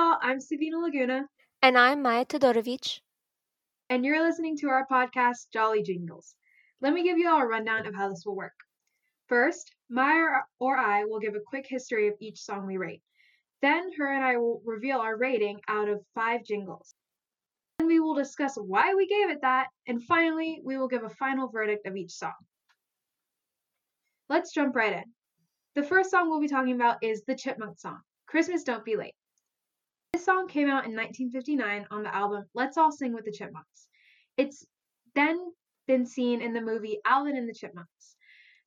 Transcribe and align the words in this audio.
y'all. 0.00 0.16
I'm 0.22 0.40
Savina 0.40 0.78
Laguna. 0.78 1.26
And 1.60 1.76
I'm 1.76 2.00
Maya 2.00 2.24
Todorovic. 2.24 3.00
And 3.90 4.02
you're 4.02 4.24
listening 4.24 4.56
to 4.58 4.68
our 4.68 4.86
podcast, 4.90 5.50
Jolly 5.52 5.82
Jingles. 5.82 6.34
Let 6.80 6.94
me 6.94 7.02
give 7.02 7.18
you 7.18 7.28
all 7.28 7.42
a 7.42 7.46
rundown 7.46 7.86
of 7.86 7.94
how 7.94 8.08
this 8.08 8.22
will 8.24 8.36
work. 8.36 8.54
First, 9.28 9.70
Maya 9.90 10.40
or 10.58 10.78
I 10.78 11.04
will 11.04 11.20
give 11.20 11.34
a 11.34 11.46
quick 11.46 11.66
history 11.68 12.08
of 12.08 12.14
each 12.18 12.40
song 12.40 12.66
we 12.66 12.78
rate. 12.78 13.02
Then, 13.60 13.90
her 13.98 14.14
and 14.14 14.24
I 14.24 14.38
will 14.38 14.62
reveal 14.64 15.00
our 15.00 15.18
rating 15.18 15.60
out 15.68 15.90
of 15.90 16.00
five 16.14 16.44
jingles. 16.44 16.94
Then, 17.78 17.86
we 17.86 18.00
will 18.00 18.14
discuss 18.14 18.56
why 18.56 18.94
we 18.94 19.06
gave 19.06 19.28
it 19.28 19.42
that. 19.42 19.66
And 19.86 20.02
finally, 20.04 20.62
we 20.64 20.78
will 20.78 20.88
give 20.88 21.04
a 21.04 21.10
final 21.10 21.48
verdict 21.48 21.86
of 21.86 21.96
each 21.96 22.12
song. 22.12 22.32
Let's 24.30 24.54
jump 24.54 24.74
right 24.74 24.94
in. 24.94 25.04
The 25.74 25.86
first 25.86 26.10
song 26.10 26.30
we'll 26.30 26.40
be 26.40 26.48
talking 26.48 26.74
about 26.74 27.04
is 27.04 27.22
the 27.26 27.36
Chipmunk 27.36 27.78
song, 27.78 27.98
Christmas 28.26 28.62
Don't 28.62 28.84
Be 28.84 28.96
Late. 28.96 29.14
This 30.20 30.26
song 30.26 30.48
came 30.48 30.68
out 30.68 30.84
in 30.84 30.94
1959 30.94 31.86
on 31.90 32.02
the 32.02 32.14
album 32.14 32.44
Let's 32.52 32.76
All 32.76 32.92
Sing 32.92 33.14
with 33.14 33.24
the 33.24 33.32
Chipmunks. 33.32 33.88
It's 34.36 34.66
then 35.14 35.38
been 35.86 36.04
seen 36.04 36.42
in 36.42 36.52
the 36.52 36.60
movie 36.60 36.98
Alvin 37.06 37.38
and 37.38 37.48
the 37.48 37.54
Chipmunks. 37.54 38.16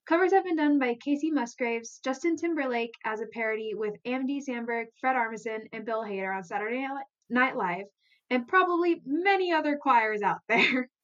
Covers 0.07 0.33
have 0.33 0.45
been 0.45 0.55
done 0.55 0.79
by 0.79 0.95
Kacey 0.95 1.31
Musgraves, 1.31 1.99
Justin 2.03 2.37
Timberlake 2.37 2.95
as 3.05 3.21
a 3.21 3.27
parody 3.27 3.73
with 3.75 3.93
Andy 4.03 4.41
Samberg, 4.41 4.85
Fred 4.99 5.15
Armisen, 5.15 5.67
and 5.71 5.85
Bill 5.85 6.01
Hader 6.01 6.35
on 6.35 6.43
Saturday 6.43 6.87
Night 7.29 7.55
Live, 7.55 7.85
and 8.31 8.47
probably 8.47 9.03
many 9.05 9.53
other 9.53 9.77
choirs 9.77 10.23
out 10.23 10.39
there. 10.49 10.89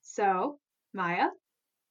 So, 0.00 0.60
Maya, 0.92 1.26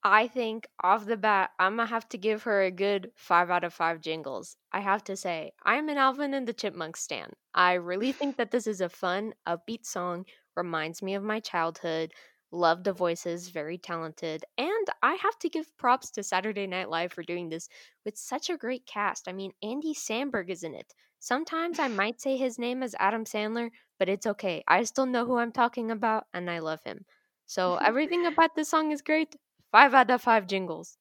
I 0.04 0.28
think 0.28 0.68
off 0.84 1.06
the 1.06 1.18
bat, 1.18 1.52
I'm 1.60 1.78
gonna 1.78 1.90
have 1.90 2.08
to 2.10 2.18
give 2.18 2.44
her 2.44 2.62
a 2.62 2.72
good 2.72 3.12
five 3.16 3.50
out 3.50 3.64
of 3.64 3.74
five 3.74 4.00
jingles. 4.02 4.56
I 4.72 4.80
have 4.80 5.04
to 5.06 5.18
say, 5.18 5.52
I'm 5.64 5.90
an 5.90 5.98
Alvin 5.98 6.34
and 6.34 6.48
the 6.48 6.54
Chipmunks 6.54 7.02
stan. 7.02 7.32
I 7.54 7.74
really 7.74 8.12
think 8.12 8.38
that 8.38 8.52
this 8.52 8.68
is 8.68 8.80
a 8.82 8.90
fun, 8.90 9.34
upbeat 9.48 9.86
song, 9.86 10.26
reminds 10.56 11.02
me 11.02 11.16
of 11.16 11.24
my 11.24 11.40
childhood. 11.40 12.14
Love 12.52 12.84
the 12.84 12.94
voices, 12.94 13.50
very 13.50 13.78
talented. 13.78 14.46
And 14.58 14.88
I 15.04 15.16
have 15.16 15.38
to 15.40 15.50
give 15.50 15.76
props 15.78 16.12
to 16.12 16.24
Saturday 16.24 16.68
Night 16.68 16.90
Live 16.90 17.12
for 17.12 17.24
doing 17.24 17.50
this 17.50 17.68
with 18.06 18.18
such 18.18 18.50
a 18.50 18.58
great 18.58 18.86
cast. 18.86 19.28
I 19.28 19.34
mean, 19.34 19.52
Andy 19.62 19.94
Samberg 19.94 20.50
is 20.50 20.64
in 20.64 20.74
it. 20.74 20.94
Sometimes 21.20 21.80
I 21.80 21.88
might 21.90 22.22
say 22.22 22.38
his 22.38 22.58
name 22.58 22.84
as 22.84 22.96
Adam 23.00 23.26
Sandler, 23.26 23.70
but 24.00 24.10
it's 24.10 24.28
okay. 24.28 24.64
I 24.68 24.84
still 24.84 25.06
know 25.06 25.26
who 25.26 25.38
I'm 25.38 25.52
talking 25.52 25.92
about 25.92 26.26
and 26.34 26.50
I 26.50 26.60
love 26.60 26.80
him. 26.86 27.06
So 27.46 27.76
everything 27.84 28.26
about 28.26 28.56
this 28.56 28.70
song 28.70 28.92
is 28.92 29.02
great. 29.02 29.36
Five 29.72 29.94
out 29.94 30.10
of 30.10 30.22
five 30.22 30.48
jingles. 30.48 30.98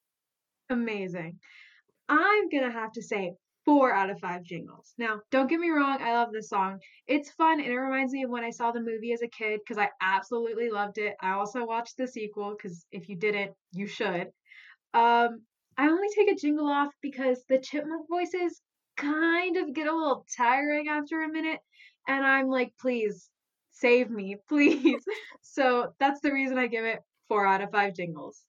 Amazing. 0.70 1.38
I'm 2.08 2.48
gonna 2.48 2.72
have 2.72 2.92
to 2.92 3.02
say 3.02 3.34
four 3.64 3.92
out 3.92 4.10
of 4.10 4.20
five 4.20 4.44
jingles. 4.44 4.94
Now, 4.96 5.20
don't 5.30 5.48
get 5.48 5.58
me 5.58 5.70
wrong, 5.70 5.98
I 6.00 6.12
love 6.14 6.32
this 6.32 6.48
song. 6.48 6.78
It's 7.06 7.30
fun 7.32 7.60
and 7.60 7.68
it 7.68 7.76
reminds 7.76 8.12
me 8.12 8.22
of 8.22 8.30
when 8.30 8.44
I 8.44 8.50
saw 8.50 8.70
the 8.70 8.80
movie 8.80 9.12
as 9.12 9.22
a 9.22 9.28
kid 9.28 9.60
because 9.60 9.76
I 9.76 9.90
absolutely 10.00 10.70
loved 10.70 10.98
it. 10.98 11.14
I 11.20 11.32
also 11.32 11.66
watched 11.66 11.96
the 11.96 12.06
sequel 12.06 12.54
because 12.56 12.86
if 12.92 13.08
you 13.08 13.16
didn't, 13.16 13.52
you 13.72 13.88
should. 13.88 14.28
Um, 14.94 15.42
I 15.76 15.88
only 15.88 16.08
take 16.14 16.30
a 16.30 16.36
jingle 16.36 16.68
off 16.68 16.92
because 17.02 17.42
the 17.48 17.58
chipmunk 17.58 18.08
voices 18.08 18.62
kind 18.96 19.56
of 19.56 19.74
get 19.74 19.88
a 19.88 19.94
little 19.94 20.24
tiring 20.36 20.88
after 20.88 21.22
a 21.22 21.28
minute, 21.28 21.58
and 22.08 22.24
I'm 22.24 22.48
like, 22.48 22.72
please 22.80 23.28
save 23.72 24.10
me, 24.10 24.36
please. 24.48 25.04
so 25.42 25.92
that's 25.98 26.20
the 26.20 26.32
reason 26.32 26.56
I 26.56 26.68
give 26.68 26.84
it 26.84 27.00
four 27.28 27.46
out 27.46 27.62
of 27.62 27.70
five 27.72 27.94
jingles. 27.94 28.40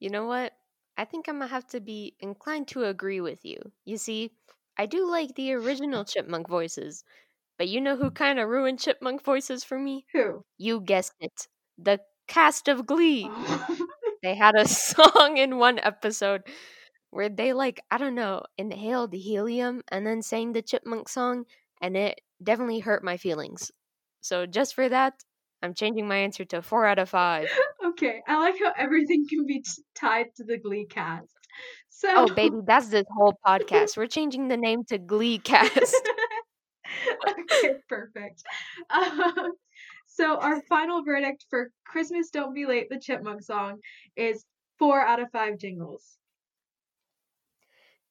You 0.00 0.10
know 0.10 0.26
what? 0.26 0.52
I 0.96 1.04
think 1.04 1.28
I'm 1.28 1.36
gonna 1.38 1.48
have 1.48 1.66
to 1.68 1.80
be 1.80 2.16
inclined 2.20 2.68
to 2.68 2.84
agree 2.84 3.20
with 3.20 3.44
you. 3.44 3.58
You 3.84 3.98
see, 3.98 4.32
I 4.78 4.86
do 4.86 5.08
like 5.10 5.34
the 5.34 5.52
original 5.54 6.04
chipmunk 6.06 6.48
voices, 6.48 7.04
but 7.58 7.68
you 7.68 7.80
know 7.80 7.96
who 7.96 8.10
kind 8.10 8.38
of 8.38 8.48
ruined 8.48 8.80
chipmunk 8.80 9.22
voices 9.24 9.64
for 9.64 9.78
me? 9.78 10.06
Who? 10.14 10.44
You 10.58 10.80
guessed 10.80 11.14
it. 11.20 11.48
The 11.78 12.00
cast 12.28 12.68
of 12.68 12.86
Glee. 12.86 13.30
they 14.22 14.34
had 14.36 14.56
a 14.56 14.68
song 14.68 15.38
in 15.38 15.58
one 15.58 15.78
episode 15.80 16.42
where 17.10 17.28
they 17.28 17.52
like, 17.52 17.80
I 17.90 17.98
don't 17.98 18.14
know, 18.14 18.44
inhaled 18.58 19.12
helium 19.14 19.82
and 19.88 20.06
then 20.06 20.22
sang 20.22 20.52
the 20.52 20.62
chipmunk 20.62 21.08
song 21.08 21.46
and 21.80 21.96
it 21.96 22.20
definitely 22.42 22.80
hurt 22.80 23.04
my 23.04 23.16
feelings. 23.16 23.72
So 24.20 24.46
just 24.46 24.74
for 24.74 24.88
that, 24.88 25.22
I'm 25.62 25.74
changing 25.74 26.06
my 26.06 26.16
answer 26.16 26.44
to 26.46 26.62
4 26.62 26.86
out 26.86 26.98
of 26.98 27.08
5. 27.08 27.48
Okay, 27.86 28.20
I 28.26 28.38
like 28.38 28.56
how 28.62 28.72
everything 28.76 29.26
can 29.28 29.46
be 29.46 29.60
t- 29.60 29.82
tied 29.94 30.26
to 30.36 30.44
the 30.44 30.58
Glee 30.58 30.86
cast. 30.86 31.32
So, 31.88 32.08
oh 32.14 32.34
baby, 32.34 32.58
that's 32.66 32.88
this 32.88 33.06
whole 33.16 33.38
podcast. 33.46 33.96
We're 33.96 34.06
changing 34.06 34.48
the 34.48 34.56
name 34.56 34.84
to 34.88 34.98
Glee 34.98 35.38
Cast. 35.38 35.96
okay, 37.28 37.74
perfect. 37.88 38.42
Um, 38.90 39.52
so 40.06 40.36
our 40.36 40.60
final 40.68 41.02
verdict 41.02 41.46
for 41.48 41.70
Christmas 41.86 42.30
Don't 42.30 42.54
Be 42.54 42.66
Late, 42.66 42.88
the 42.90 42.98
Chipmunk 42.98 43.42
song, 43.42 43.78
is 44.16 44.44
four 44.78 45.00
out 45.00 45.20
of 45.20 45.30
five 45.30 45.58
jingles. 45.58 46.18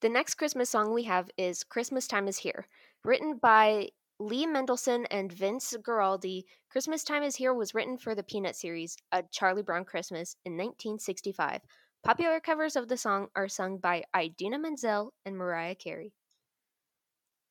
The 0.02 0.10
next 0.10 0.36
Christmas 0.36 0.70
song 0.70 0.94
we 0.94 1.04
have 1.04 1.30
is 1.38 1.64
Christmas 1.64 2.08
Time 2.08 2.28
is 2.28 2.38
Here, 2.38 2.68
written 3.04 3.38
by 3.42 3.90
Lee 4.20 4.48
Mendelson 4.48 5.06
and 5.12 5.30
Vince 5.30 5.76
Guaraldi, 5.82 6.44
Christmas 6.70 7.04
Time 7.04 7.22
is 7.22 7.36
Here 7.36 7.54
was 7.54 7.76
written 7.76 7.98
for 7.98 8.16
the 8.16 8.24
Peanut 8.24 8.56
series, 8.56 8.96
A 9.12 9.24
Charlie 9.30 9.62
Brown 9.62 9.84
Christmas, 9.84 10.38
in 10.46 10.54
1965. 10.54 11.60
Popular 12.02 12.40
covers 12.40 12.78
of 12.78 12.88
the 12.88 12.96
song 12.96 13.28
are 13.36 13.50
sung 13.50 13.78
by 13.78 14.06
Idina 14.16 14.58
Menzel 14.58 15.12
and 15.26 15.36
Mariah 15.36 15.76
Carey. 15.76 16.14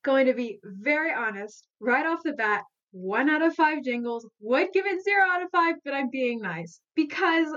Going 0.04 0.24
to 0.24 0.32
be 0.32 0.58
very 0.64 1.12
honest, 1.12 1.66
right 1.80 2.06
off 2.06 2.22
the 2.24 2.32
bat, 2.32 2.62
one 2.92 3.28
out 3.28 3.42
of 3.42 3.54
five 3.54 3.82
jingles 3.82 4.26
would 4.40 4.72
give 4.72 4.86
it 4.86 5.04
zero 5.04 5.24
out 5.28 5.42
of 5.42 5.50
five, 5.50 5.74
but 5.84 5.92
I'm 5.92 6.08
being 6.08 6.40
nice 6.40 6.80
because 6.94 7.48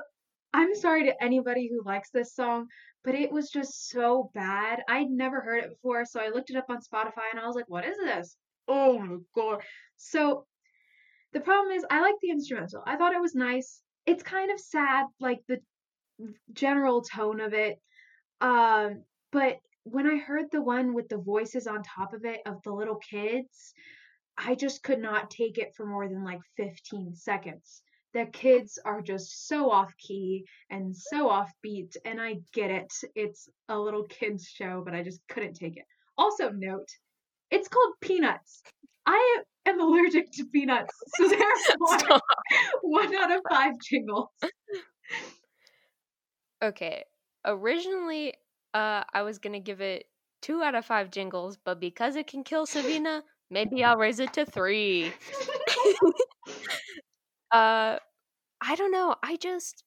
I'm 0.52 0.76
sorry 0.76 1.06
to 1.06 1.24
anybody 1.24 1.70
who 1.70 1.82
likes 1.86 2.10
this 2.10 2.36
song, 2.36 2.68
but 3.06 3.16
it 3.16 3.32
was 3.32 3.52
just 3.52 3.88
so 3.90 4.32
bad. 4.34 4.80
I'd 4.90 5.10
never 5.10 5.40
heard 5.40 5.64
it 5.64 5.70
before, 5.70 6.04
so 6.04 6.20
I 6.20 6.28
looked 6.28 6.50
it 6.50 6.58
up 6.58 6.70
on 6.70 6.80
Spotify 6.82 7.30
and 7.32 7.40
I 7.40 7.48
was 7.48 7.56
like, 7.56 7.70
what 7.70 7.86
is 7.86 7.96
this? 7.98 8.36
Oh 8.68 9.00
my 9.00 9.18
god. 9.36 9.62
So 9.98 10.46
the 11.34 11.40
problem 11.40 11.76
is 11.76 11.86
I 11.90 12.02
like 12.02 12.16
the 12.22 12.32
instrumental. 12.32 12.84
I 12.86 12.96
thought 12.96 13.14
it 13.14 13.22
was 13.22 13.36
nice. 13.36 13.82
It's 14.06 14.24
kind 14.24 14.52
of 14.52 14.60
sad, 14.60 15.06
like 15.20 15.42
the 15.48 15.60
general 16.54 17.02
tone 17.02 17.42
of 17.42 17.54
it. 17.54 17.80
Um, 18.42 19.04
but 19.32 19.58
when 19.84 20.08
I 20.08 20.18
heard 20.18 20.46
the 20.52 20.62
one 20.62 20.94
with 20.94 21.10
the 21.10 21.18
voices 21.18 21.68
on 21.68 21.84
top 21.84 22.14
of 22.14 22.26
it 22.26 22.42
of 22.46 22.62
the 22.64 22.72
little 22.72 22.98
kids, 22.98 23.74
I 24.38 24.56
just 24.56 24.84
could 24.84 25.00
not 25.00 25.32
take 25.32 25.58
it 25.58 25.74
for 25.76 25.86
more 25.86 26.08
than 26.08 26.24
like 26.24 26.42
15 26.58 27.16
seconds. 27.16 27.82
The 28.14 28.26
kids 28.26 28.80
are 28.86 29.02
just 29.02 29.48
so 29.48 29.70
off 29.70 29.94
key 29.98 30.46
and 30.70 30.96
so 30.96 31.30
off 31.30 31.52
beat, 31.62 31.96
and 32.06 32.22
I 32.22 32.38
get 32.54 32.72
it. 32.72 32.92
It's 33.16 33.50
a 33.70 33.78
little 33.78 34.04
kids 34.10 34.48
show, 34.48 34.82
but 34.84 34.94
I 34.96 35.04
just 35.04 35.22
couldn't 35.28 35.56
take 35.56 35.78
it. 35.78 35.86
Also, 36.18 36.50
note 36.52 36.90
it's 37.52 37.68
called 37.68 37.94
peanuts. 38.02 38.62
I 39.06 39.42
am 39.66 39.80
allergic 39.80 40.32
to 40.34 40.46
peanuts, 40.46 40.94
so 41.16 41.28
therefore 41.30 42.20
one 42.82 43.16
out 43.16 43.32
of 43.32 43.42
five 43.50 43.74
jingles. 43.84 44.30
Okay. 46.64 47.04
Originally, 47.46 48.34
uh, 48.74 49.04
I 49.14 49.22
was 49.22 49.40
gonna 49.40 49.60
give 49.60 49.82
it 49.82 50.06
two 50.42 50.62
out 50.62 50.76
of 50.76 50.86
five 50.86 51.12
jingles, 51.12 51.58
but 51.64 51.80
because 51.80 52.16
it 52.16 52.28
can 52.28 52.44
kill 52.44 52.66
Savina, 52.66 53.24
maybe 53.50 53.84
I'll 53.84 53.98
raise 53.98 54.20
it 54.20 54.34
to 54.34 54.46
three. 54.46 55.06
uh, 57.52 57.98
I 58.62 58.76
don't 58.76 58.92
know. 58.92 59.16
I 59.24 59.38
just 59.38 59.84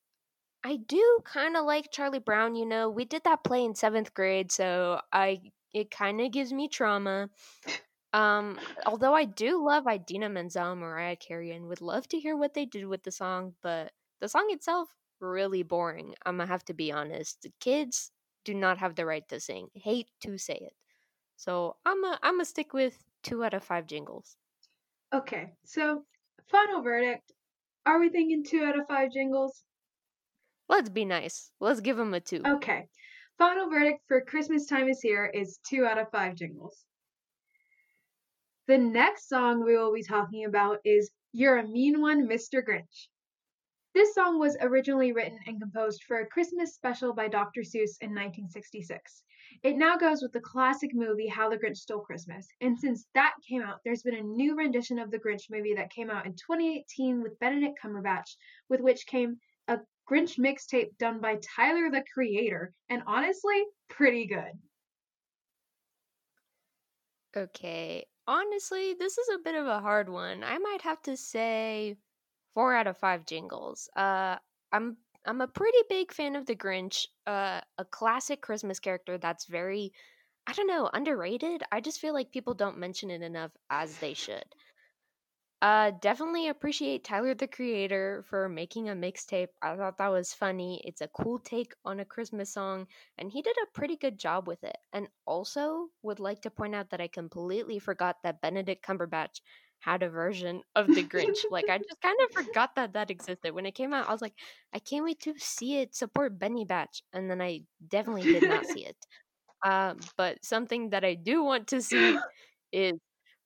I 0.65 0.76
do 0.76 1.20
kind 1.25 1.56
of 1.56 1.65
like 1.65 1.91
Charlie 1.91 2.19
Brown. 2.19 2.54
You 2.54 2.66
know, 2.66 2.88
we 2.88 3.04
did 3.04 3.22
that 3.25 3.44
play 3.44 3.65
in 3.65 3.75
seventh 3.75 4.15
grade, 4.15 4.53
so 4.53 5.00
I 5.12 5.41
it 5.72 5.91
kind 5.91 6.20
of 6.20 6.32
gives 6.32 6.53
me 6.53 6.69
trauma. 6.69 7.31
Um, 8.12 8.58
although 8.87 9.14
I 9.14 9.25
do 9.25 9.64
love 9.64 9.87
Idina 9.87 10.28
Menzel, 10.28 10.75
Mariah 10.75 11.14
Carey, 11.14 11.52
and 11.52 11.69
would 11.69 11.81
love 11.81 12.08
to 12.08 12.19
hear 12.19 12.37
what 12.37 12.55
they 12.55 12.67
did 12.67 12.87
with 12.87 13.05
the 13.05 13.12
song, 13.12 13.55
but 13.62 13.93
the 14.20 14.28
song 14.28 14.49
itself 14.50 14.88
really 15.20 15.62
boring. 15.62 16.14
I'm 16.26 16.38
gonna 16.38 16.49
have 16.49 16.64
to 16.64 16.75
be 16.75 16.90
honest. 16.90 17.43
The 17.43 17.52
kids 17.61 18.11
do 18.44 18.55
not 18.55 18.78
have 18.78 18.96
the 18.96 19.06
right 19.06 19.26
to 19.28 19.38
sing. 19.38 19.69
Hate 19.75 20.08
to 20.22 20.38
say 20.38 20.55
it. 20.55 20.75
So 21.37 21.76
I'm 21.87 22.02
a 22.05 22.19
I'm 22.23 22.40
a 22.40 22.44
stick 22.44 22.73
with 22.73 22.99
two 23.23 23.44
out 23.44 23.55
of 23.55 23.64
five 23.64 23.87
jingles. 23.87 24.37
Okay, 25.14 25.52
so 25.64 26.05
final 26.50 26.82
verdict. 26.82 27.32
Are 27.87 27.99
we 27.99 28.08
thinking 28.11 28.44
two 28.44 28.64
out 28.64 28.78
of 28.78 28.87
five 28.88 29.12
jingles? 29.12 29.62
Let's 30.69 30.88
be 30.88 31.05
nice. 31.05 31.50
Let's 31.61 31.81
give 31.81 31.96
them 31.96 32.14
a 32.14 32.20
two. 32.20 32.43
Okay. 32.46 32.88
Final 33.40 33.70
verdict 33.70 34.02
for 34.06 34.20
Christmas 34.20 34.66
Time 34.66 34.87
is 34.90 35.00
Here 35.00 35.25
is 35.25 35.60
2 35.66 35.87
out 35.87 35.96
of 35.96 36.10
5 36.10 36.34
jingles. 36.34 36.84
The 38.69 38.76
next 38.76 39.31
song 39.31 39.64
we 39.64 39.78
will 39.78 39.94
be 39.94 40.02
talking 40.02 40.44
about 40.44 40.81
is 40.84 41.10
You're 41.32 41.56
a 41.56 41.66
Mean 41.66 42.02
One, 42.02 42.28
Mr. 42.28 42.62
Grinch. 42.62 43.08
This 43.94 44.14
song 44.14 44.38
was 44.38 44.58
originally 44.60 45.12
written 45.12 45.38
and 45.46 45.58
composed 45.58 46.04
for 46.04 46.19
a 46.19 46.26
Christmas 46.26 46.75
special 46.75 47.14
by 47.14 47.28
Dr. 47.28 47.62
Seuss 47.62 47.96
in 48.02 48.10
1966. 48.10 49.22
It 49.62 49.78
now 49.78 49.96
goes 49.96 50.20
with 50.20 50.32
the 50.32 50.40
classic 50.40 50.90
movie 50.92 51.26
How 51.26 51.48
the 51.48 51.56
Grinch 51.56 51.78
Stole 51.78 52.00
Christmas. 52.00 52.46
And 52.60 52.78
since 52.78 53.06
that 53.14 53.32
came 53.48 53.62
out, 53.62 53.81
there's 53.87 54.02
been 54.02 54.16
a 54.16 54.22
new 54.22 54.54
rendition 54.54 54.98
of 54.98 55.10
the 55.10 55.19
Grinch 55.19 55.44
movie 55.50 55.72
that 55.76 55.88
came 55.88 56.10
out 56.10 56.26
in 56.26 56.32
2018 56.32 57.22
with 57.22 57.38
Benedict 57.38 57.78
Cumberbatch, 57.82 58.37
with 58.69 58.82
which 58.82 59.06
came 59.06 59.38
Grinch 60.11 60.39
mixtape 60.39 60.97
done 60.99 61.21
by 61.21 61.37
Tyler 61.37 61.91
the 61.91 62.03
Creator, 62.12 62.73
and 62.89 63.03
honestly, 63.07 63.62
pretty 63.89 64.27
good. 64.27 64.53
Okay, 67.37 68.07
honestly, 68.27 68.95
this 68.99 69.17
is 69.17 69.29
a 69.29 69.43
bit 69.45 69.55
of 69.55 69.67
a 69.67 69.81
hard 69.81 70.09
one. 70.09 70.43
I 70.43 70.59
might 70.59 70.83
have 70.83 71.01
to 71.03 71.17
say 71.17 71.97
four 72.55 72.75
out 72.75 72.89
of 72.89 72.99
five 72.99 73.25
jingles. 73.25 73.89
Uh, 73.95 74.37
I'm 74.73 74.97
I'm 75.27 75.41
a 75.41 75.47
pretty 75.47 75.79
big 75.89 76.12
fan 76.12 76.35
of 76.35 76.47
the 76.47 76.57
Grinch. 76.57 77.07
Uh, 77.27 77.61
a 77.79 77.85
classic 77.85 78.41
Christmas 78.41 78.81
character 78.81 79.17
that's 79.19 79.45
very, 79.45 79.93
I 80.47 80.55
don't 80.55 80.67
know, 80.67 80.91
underrated. 80.93 81.62
I 81.71 81.81
just 81.81 82.01
feel 82.01 82.15
like 82.15 82.33
people 82.33 82.55
don't 82.55 82.79
mention 82.79 83.11
it 83.11 83.23
enough 83.23 83.53
as 83.69 83.99
they 83.99 84.15
should. 84.15 84.45
Uh, 85.62 85.91
definitely 86.01 86.49
appreciate 86.49 87.05
Tyler 87.05 87.35
the 87.35 87.47
Creator 87.47 88.23
for 88.27 88.49
making 88.49 88.89
a 88.89 88.95
mixtape. 88.95 89.49
I 89.61 89.77
thought 89.77 89.99
that 89.99 90.09
was 90.09 90.33
funny. 90.33 90.81
It's 90.87 91.03
a 91.03 91.09
cool 91.09 91.39
take 91.39 91.75
on 91.85 92.01
a 92.01 92.05
Christmas 92.07 92.51
song, 92.51 92.87
and 93.19 93.31
he 93.31 93.43
did 93.43 93.57
a 93.62 93.67
pretty 93.75 93.97
good 93.97 94.19
job 94.19 94.49
with 94.49 94.65
it. 94.65 94.79
And 94.95 95.09
also, 95.27 95.89
would 96.03 96.19
like 96.19 96.41
to 96.43 96.51
point 96.51 96.75
out 96.75 96.89
that 96.91 97.01
I 97.03 97.09
completely 97.09 97.79
forgot 97.79 98.23
that 98.23 98.41
Benedict 98.41 98.83
Cumberbatch 98.83 99.43
had 99.81 100.03
a 100.03 100.09
version 100.09 100.62
of 100.77 100.95
the 100.95 101.03
Grinch. 101.03 101.45
like 101.51 101.69
I 101.69 101.77
just 101.79 102.01
kind 102.01 102.17
of 102.25 102.31
forgot 102.45 102.75
that 102.77 102.95
that 102.95 103.11
existed 103.11 103.53
when 103.55 103.67
it 103.67 103.75
came 103.75 103.93
out. 103.93 104.09
I 104.09 104.12
was 104.12 104.23
like, 104.23 104.39
I 104.73 104.79
can't 104.79 105.05
wait 105.05 105.21
to 105.21 105.35
see 105.39 105.79
it 105.81 105.95
support 105.95 106.39
Benny 106.39 106.65
Batch, 106.65 107.03
and 107.12 107.31
then 107.31 107.43
I 107.43 107.65
definitely 107.87 108.23
did 108.23 108.45
not 108.49 108.65
see 108.67 108.87
it. 108.87 108.97
Um, 109.65 109.99
but 110.17 110.45
something 110.45 110.91
that 110.91 111.05
I 111.05 111.15
do 111.15 111.43
want 111.45 111.69
to 111.69 111.83
see 111.83 112.19
is 112.73 112.95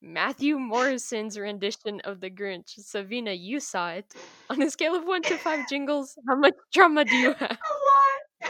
Matthew 0.05 0.59
Morrison's 0.59 1.37
rendition 1.39 1.99
of 2.01 2.21
The 2.21 2.29
Grinch. 2.29 2.79
Savina, 2.79 3.31
you 3.31 3.59
saw 3.59 3.89
it. 3.89 4.05
On 4.51 4.61
a 4.61 4.69
scale 4.69 4.95
of 4.95 5.03
one 5.03 5.23
to 5.23 5.35
five 5.35 5.67
jingles, 5.67 6.15
how 6.27 6.35
much 6.35 6.53
drama 6.71 7.05
do 7.05 7.15
you 7.15 7.33
have? 7.33 7.41
A 7.41 7.75
lot. 7.89 8.45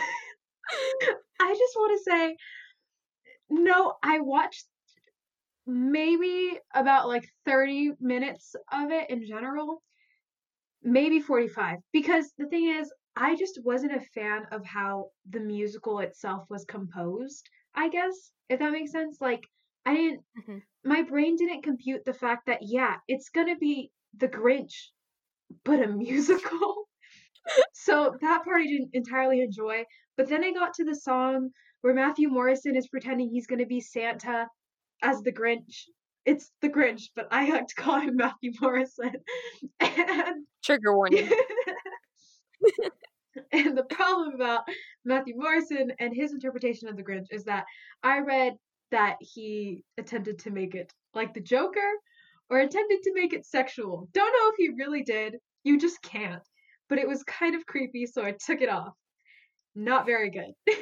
I 1.40 1.54
just 1.54 1.76
want 1.78 1.98
to 1.98 2.12
say, 2.12 2.38
no, 3.50 3.94
I 4.04 4.20
watched 4.20 4.66
maybe 5.66 6.60
about 6.74 7.08
like 7.08 7.30
30 7.46 7.94
minutes 8.02 8.56
of 8.74 8.92
it 8.92 9.10
in 9.10 9.26
general, 9.26 9.82
maybe 10.84 11.22
45. 11.22 11.78
Because 11.94 12.34
the 12.38 12.48
thing 12.48 12.68
is, 12.68 12.92
I 13.16 13.38
just 13.38 13.62
wasn't 13.64 13.96
a 13.96 14.02
fan 14.14 14.46
of 14.52 14.66
how 14.66 15.12
the 15.30 15.40
musical 15.40 16.00
itself 16.00 16.46
was 16.50 16.66
composed, 16.66 17.50
I 17.74 17.88
guess, 17.88 18.32
if 18.50 18.60
that 18.60 18.74
makes 18.74 18.92
sense. 18.92 19.20
Like, 19.22 19.46
I 19.86 19.96
didn't, 19.96 20.22
mm-hmm. 20.38 20.58
My 20.86 21.02
brain 21.02 21.36
didn't 21.36 21.64
compute 21.64 22.06
the 22.06 22.14
fact 22.14 22.46
that, 22.46 22.60
yeah, 22.62 22.98
it's 23.08 23.30
gonna 23.30 23.58
be 23.58 23.92
The 24.18 24.28
Grinch, 24.28 24.90
but 25.64 25.82
a 25.82 25.88
musical. 25.92 26.86
so 27.74 28.16
that 28.22 28.44
part 28.46 28.62
I 28.62 28.66
didn't 28.66 28.92
entirely 28.94 29.42
enjoy. 29.42 29.84
But 30.16 30.30
then 30.30 30.44
I 30.44 30.54
got 30.54 30.74
to 30.76 30.86
the 30.86 30.96
song 30.96 31.50
where 31.82 31.94
Matthew 31.94 32.30
Morrison 32.30 32.76
is 32.76 32.88
pretending 32.88 33.30
he's 33.30 33.48
gonna 33.48 33.66
be 33.66 33.82
Santa 33.82 34.48
as 35.02 35.22
the 35.22 35.32
Grinch. 35.32 35.86
It's 36.26 36.52
the 36.62 36.70
Grinch, 36.70 37.10
but 37.16 37.28
I 37.32 37.50
like 37.50 37.68
to 37.68 37.76
call 37.76 38.00
him 38.00 38.16
Matthew 38.16 38.52
Morrison. 38.62 39.12
and 39.80 40.46
trigger 40.64 40.94
warning. 40.96 41.30
and 43.52 43.78
the 43.78 43.84
problem 43.84 44.34
about 44.34 44.64
Matthew 45.04 45.36
Morrison 45.38 45.92
and 46.00 46.16
his 46.16 46.32
interpretation 46.32 46.88
of 46.88 46.96
the 46.98 47.04
Grinch 47.04 47.28
is 47.32 47.44
that 47.46 47.66
I 48.02 48.20
read 48.20 48.54
that 48.92 49.18
he 49.20 49.84
attempted 49.98 50.40
to 50.40 50.52
make 50.52 50.76
it 50.76 50.92
like 51.14 51.34
the 51.34 51.42
Joker 51.42 51.80
or 52.50 52.60
attempted 52.60 53.02
to 53.04 53.14
make 53.14 53.34
it 53.34 53.46
sexual. 53.46 54.08
Don't 54.14 54.32
know 54.32 54.52
if 54.52 54.56
he 54.58 54.84
really 54.84 55.04
did. 55.04 55.38
You 55.64 55.80
just 55.80 56.02
can't. 56.02 56.44
But 56.88 57.00
it 57.00 57.08
was 57.08 57.24
kind 57.24 57.56
of 57.56 57.66
creepy, 57.66 58.06
so 58.06 58.24
I 58.24 58.36
took 58.46 58.62
it 58.62 58.70
off. 58.70 58.94
Not 59.74 60.06
very 60.06 60.30
good. 60.30 60.54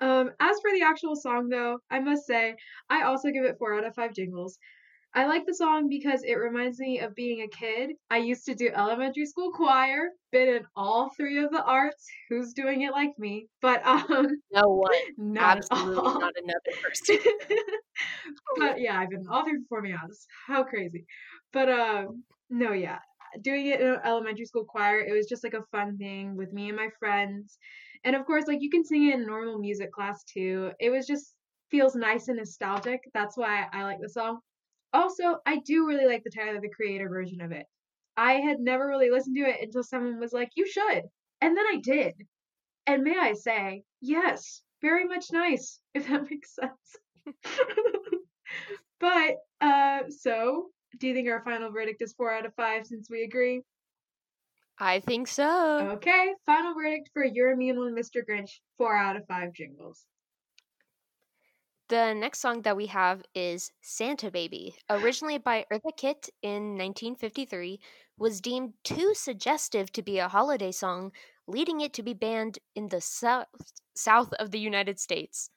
um, 0.00 0.30
as 0.40 0.56
for 0.60 0.72
the 0.72 0.82
actual 0.82 1.14
song, 1.14 1.48
though, 1.48 1.78
I 1.90 2.00
must 2.00 2.26
say, 2.26 2.56
I 2.90 3.04
also 3.04 3.30
give 3.30 3.44
it 3.44 3.56
4 3.58 3.74
out 3.74 3.86
of 3.86 3.94
5 3.94 4.12
jingles. 4.12 4.58
I 5.14 5.26
like 5.26 5.46
the 5.46 5.54
song 5.54 5.88
because 5.88 6.22
it 6.22 6.34
reminds 6.34 6.78
me 6.78 7.00
of 7.00 7.14
being 7.14 7.40
a 7.40 7.48
kid. 7.48 7.90
I 8.10 8.18
used 8.18 8.44
to 8.46 8.54
do 8.54 8.70
elementary 8.74 9.26
school 9.26 9.52
choir, 9.52 10.10
been 10.32 10.48
in 10.48 10.62
all 10.76 11.10
three 11.16 11.42
of 11.42 11.50
the 11.50 11.62
arts. 11.64 12.06
Who's 12.28 12.52
doing 12.52 12.82
it 12.82 12.92
like 12.92 13.18
me? 13.18 13.48
But 13.62 13.84
um 13.86 14.26
no 14.52 14.68
one. 14.68 14.92
Not 15.16 15.58
Absolutely 15.58 16.20
not 16.20 16.34
another 16.36 16.82
person. 16.82 17.18
but 18.58 18.80
yeah, 18.80 18.98
I've 18.98 19.10
been 19.10 19.26
all 19.30 19.44
three 19.44 19.58
performing 19.62 19.94
arts. 19.94 20.26
How 20.46 20.62
crazy. 20.64 21.06
But 21.52 21.68
um 21.70 22.22
no, 22.50 22.72
yeah. 22.72 22.98
Doing 23.42 23.66
it 23.66 23.80
in 23.80 23.96
elementary 24.04 24.46
school 24.46 24.64
choir, 24.64 25.00
it 25.00 25.12
was 25.12 25.26
just 25.26 25.44
like 25.44 25.54
a 25.54 25.64
fun 25.70 25.96
thing 25.98 26.36
with 26.36 26.52
me 26.52 26.68
and 26.68 26.76
my 26.76 26.88
friends. 26.98 27.58
And 28.04 28.14
of 28.14 28.24
course, 28.26 28.46
like 28.46 28.60
you 28.60 28.70
can 28.70 28.84
sing 28.84 29.08
it 29.08 29.14
in 29.14 29.26
normal 29.26 29.58
music 29.58 29.92
class 29.92 30.22
too. 30.24 30.70
It 30.78 30.90
was 30.90 31.06
just 31.06 31.34
feels 31.70 31.94
nice 31.94 32.28
and 32.28 32.38
nostalgic. 32.38 33.00
That's 33.14 33.36
why 33.36 33.66
I 33.72 33.82
like 33.84 33.98
the 34.00 34.08
song. 34.08 34.40
Also, 34.92 35.38
I 35.46 35.58
do 35.58 35.86
really 35.86 36.06
like 36.06 36.24
the 36.24 36.30
Tyler 36.30 36.60
the 36.60 36.70
Creator 36.70 37.08
version 37.08 37.40
of 37.40 37.52
it. 37.52 37.66
I 38.16 38.34
had 38.34 38.60
never 38.60 38.88
really 38.88 39.10
listened 39.10 39.36
to 39.36 39.42
it 39.42 39.62
until 39.62 39.82
someone 39.82 40.18
was 40.18 40.32
like, 40.32 40.50
"You 40.56 40.66
should," 40.66 41.04
and 41.40 41.56
then 41.56 41.64
I 41.66 41.80
did. 41.82 42.14
And 42.88 43.04
may 43.04 43.18
I 43.18 43.34
say, 43.34 43.82
yes, 44.00 44.62
very 44.80 45.04
much 45.04 45.26
nice, 45.30 45.78
if 45.92 46.08
that 46.08 46.22
makes 46.30 46.54
sense. 46.54 47.36
but 48.98 49.34
uh, 49.60 50.00
so 50.08 50.70
do 50.98 51.06
you 51.06 51.14
think 51.14 51.28
our 51.28 51.44
final 51.44 51.70
verdict 51.70 52.00
is 52.00 52.14
four 52.14 52.32
out 52.32 52.46
of 52.46 52.54
five 52.54 52.86
since 52.86 53.10
we 53.10 53.24
agree? 53.24 53.60
I 54.78 55.00
think 55.00 55.28
so. 55.28 55.90
Okay, 55.96 56.32
final 56.46 56.72
verdict 56.72 57.10
for 57.12 57.24
You're 57.24 57.56
Mean 57.56 57.76
One, 57.78 57.94
Mr. 57.94 58.22
Grinch, 58.28 58.60
four 58.78 58.96
out 58.96 59.16
of 59.16 59.26
five 59.26 59.52
jingles. 59.52 60.06
The 61.88 62.12
next 62.12 62.40
song 62.40 62.60
that 62.62 62.76
we 62.76 62.86
have 62.88 63.22
is 63.34 63.72
Santa 63.80 64.30
Baby. 64.30 64.76
Originally 64.90 65.38
by 65.38 65.64
Eartha 65.72 65.96
Kitt 65.96 66.28
in 66.42 66.76
1953, 66.76 67.80
was 68.18 68.42
deemed 68.42 68.74
too 68.84 69.14
suggestive 69.14 69.90
to 69.92 70.02
be 70.02 70.18
a 70.18 70.28
holiday 70.28 70.70
song, 70.70 71.12
leading 71.46 71.80
it 71.80 71.94
to 71.94 72.02
be 72.02 72.12
banned 72.12 72.58
in 72.74 72.88
the 72.88 73.00
south, 73.00 73.46
south 73.96 74.34
of 74.34 74.50
the 74.50 74.58
United 74.58 75.00
States. 75.00 75.48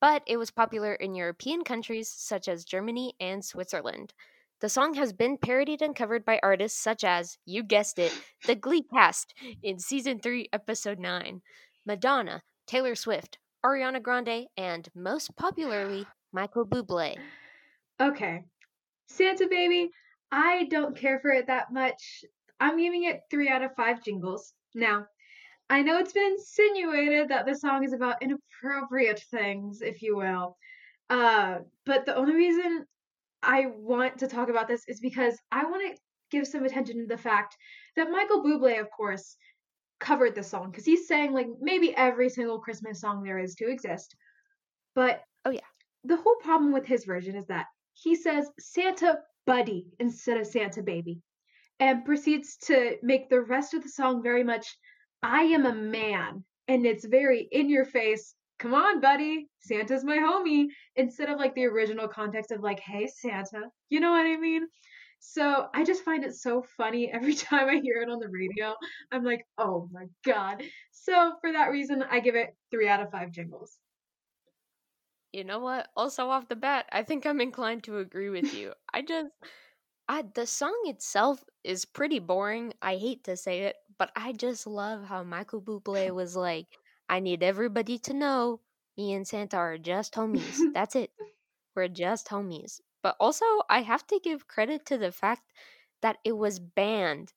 But 0.00 0.24
it 0.26 0.38
was 0.38 0.50
popular 0.50 0.94
in 0.94 1.14
European 1.14 1.62
countries 1.62 2.10
such 2.10 2.48
as 2.48 2.64
Germany 2.64 3.14
and 3.20 3.44
Switzerland. 3.44 4.12
The 4.60 4.68
song 4.68 4.94
has 4.94 5.12
been 5.12 5.38
parodied 5.38 5.82
and 5.82 5.94
covered 5.94 6.24
by 6.24 6.40
artists 6.42 6.80
such 6.82 7.04
as, 7.04 7.38
you 7.44 7.62
guessed 7.62 8.00
it, 8.00 8.12
the 8.44 8.56
Glee 8.56 8.82
cast 8.92 9.34
in 9.62 9.78
season 9.78 10.18
3, 10.18 10.48
episode 10.52 10.98
9, 10.98 11.42
Madonna, 11.86 12.42
Taylor 12.66 12.96
Swift, 12.96 13.38
Ariana 13.64 14.02
Grande, 14.02 14.46
and 14.56 14.88
most 14.94 15.36
popularly, 15.36 16.06
Michael 16.32 16.66
Bublé. 16.66 17.16
Okay. 18.00 18.44
Santa 19.08 19.48
Baby, 19.48 19.90
I 20.30 20.64
don't 20.70 20.96
care 20.96 21.18
for 21.20 21.30
it 21.30 21.48
that 21.48 21.72
much. 21.72 22.24
I'm 22.60 22.78
giving 22.78 23.04
it 23.04 23.20
3 23.30 23.48
out 23.48 23.62
of 23.62 23.74
5 23.74 24.02
jingles. 24.02 24.52
Now, 24.74 25.06
I 25.68 25.82
know 25.82 25.98
it's 25.98 26.12
been 26.12 26.32
insinuated 26.32 27.28
that 27.28 27.46
the 27.46 27.54
song 27.54 27.84
is 27.84 27.92
about 27.92 28.22
inappropriate 28.22 29.20
things, 29.30 29.82
if 29.82 30.02
you 30.02 30.16
will. 30.16 30.56
Uh, 31.08 31.58
but 31.86 32.06
the 32.06 32.16
only 32.16 32.34
reason 32.34 32.86
I 33.42 33.66
want 33.66 34.18
to 34.18 34.28
talk 34.28 34.48
about 34.48 34.68
this 34.68 34.84
is 34.88 35.00
because 35.00 35.36
I 35.50 35.64
want 35.64 35.82
to 35.96 36.02
give 36.30 36.46
some 36.46 36.64
attention 36.64 36.98
to 36.98 37.06
the 37.06 37.20
fact 37.20 37.56
that 37.96 38.10
Michael 38.10 38.42
Bublé, 38.42 38.80
of 38.80 38.90
course, 38.90 39.36
covered 40.00 40.34
the 40.34 40.42
song 40.42 40.70
because 40.70 40.84
he's 40.84 41.06
saying 41.06 41.32
like 41.32 41.46
maybe 41.60 41.94
every 41.94 42.28
single 42.28 42.58
Christmas 42.58 43.00
song 43.00 43.22
there 43.22 43.38
is 43.38 43.54
to 43.56 43.70
exist. 43.70 44.16
But 44.94 45.22
oh 45.44 45.50
yeah, 45.50 45.60
the 46.04 46.16
whole 46.16 46.36
problem 46.36 46.72
with 46.72 46.86
his 46.86 47.04
version 47.04 47.36
is 47.36 47.46
that 47.46 47.66
he 47.92 48.14
says 48.14 48.48
Santa 48.58 49.18
buddy 49.46 49.86
instead 49.98 50.38
of 50.38 50.46
Santa 50.46 50.82
baby 50.82 51.20
and 51.78 52.04
proceeds 52.04 52.56
to 52.58 52.96
make 53.02 53.28
the 53.28 53.40
rest 53.40 53.74
of 53.74 53.82
the 53.82 53.88
song 53.88 54.22
very 54.22 54.44
much 54.44 54.76
I 55.22 55.42
am 55.42 55.66
a 55.66 55.74
man 55.74 56.44
and 56.68 56.86
it's 56.86 57.04
very 57.04 57.48
in 57.50 57.68
your 57.68 57.84
face. 57.84 58.34
Come 58.58 58.74
on, 58.74 59.00
buddy. 59.00 59.48
Santa's 59.60 60.04
my 60.04 60.18
homie. 60.18 60.66
Instead 60.96 61.30
of 61.30 61.38
like 61.38 61.54
the 61.54 61.64
original 61.64 62.08
context 62.08 62.52
of 62.52 62.60
like, 62.60 62.80
hey, 62.80 63.06
Santa. 63.06 63.62
You 63.88 64.00
know 64.00 64.10
what 64.10 64.26
I 64.26 64.36
mean? 64.36 64.66
So 65.20 65.68
I 65.74 65.84
just 65.84 66.02
find 66.02 66.24
it 66.24 66.34
so 66.34 66.64
funny 66.76 67.10
every 67.12 67.34
time 67.34 67.68
I 67.68 67.76
hear 67.80 68.02
it 68.02 68.10
on 68.10 68.18
the 68.18 68.28
radio. 68.28 68.74
I'm 69.12 69.24
like, 69.24 69.46
oh 69.58 69.88
my 69.92 70.06
God. 70.24 70.62
So 70.90 71.34
for 71.40 71.52
that 71.52 71.70
reason, 71.70 72.02
I 72.02 72.20
give 72.20 72.34
it 72.34 72.56
three 72.70 72.88
out 72.88 73.00
of 73.00 73.10
five 73.10 73.30
jingles. 73.30 73.78
You 75.32 75.44
know 75.44 75.60
what? 75.60 75.88
Also, 75.96 76.28
off 76.28 76.48
the 76.48 76.56
bat, 76.56 76.86
I 76.90 77.04
think 77.04 77.24
I'm 77.24 77.40
inclined 77.40 77.84
to 77.84 77.98
agree 77.98 78.30
with 78.30 78.52
you. 78.52 78.72
I 78.92 79.02
just. 79.02 79.30
I, 80.08 80.24
the 80.34 80.44
song 80.44 80.76
itself 80.86 81.44
is 81.62 81.84
pretty 81.84 82.18
boring. 82.18 82.74
I 82.82 82.96
hate 82.96 83.22
to 83.24 83.36
say 83.36 83.60
it, 83.60 83.76
but 83.96 84.10
I 84.16 84.32
just 84.32 84.66
love 84.66 85.04
how 85.04 85.22
Michael 85.22 85.62
Bublé 85.62 86.10
was 86.14 86.34
like, 86.34 86.66
I 87.08 87.20
need 87.20 87.44
everybody 87.44 87.96
to 87.98 88.14
know 88.14 88.60
me 88.96 89.12
and 89.12 89.26
Santa 89.26 89.56
are 89.56 89.78
just 89.78 90.14
homies. 90.14 90.58
That's 90.74 90.96
it. 90.96 91.12
We're 91.76 91.86
just 91.88 92.26
homies. 92.28 92.80
But 93.02 93.16
also, 93.20 93.44
I 93.68 93.82
have 93.82 94.06
to 94.08 94.20
give 94.22 94.48
credit 94.48 94.86
to 94.86 94.98
the 94.98 95.12
fact 95.12 95.52
that 96.02 96.18
it 96.24 96.32
was 96.32 96.58
banned 96.60 97.32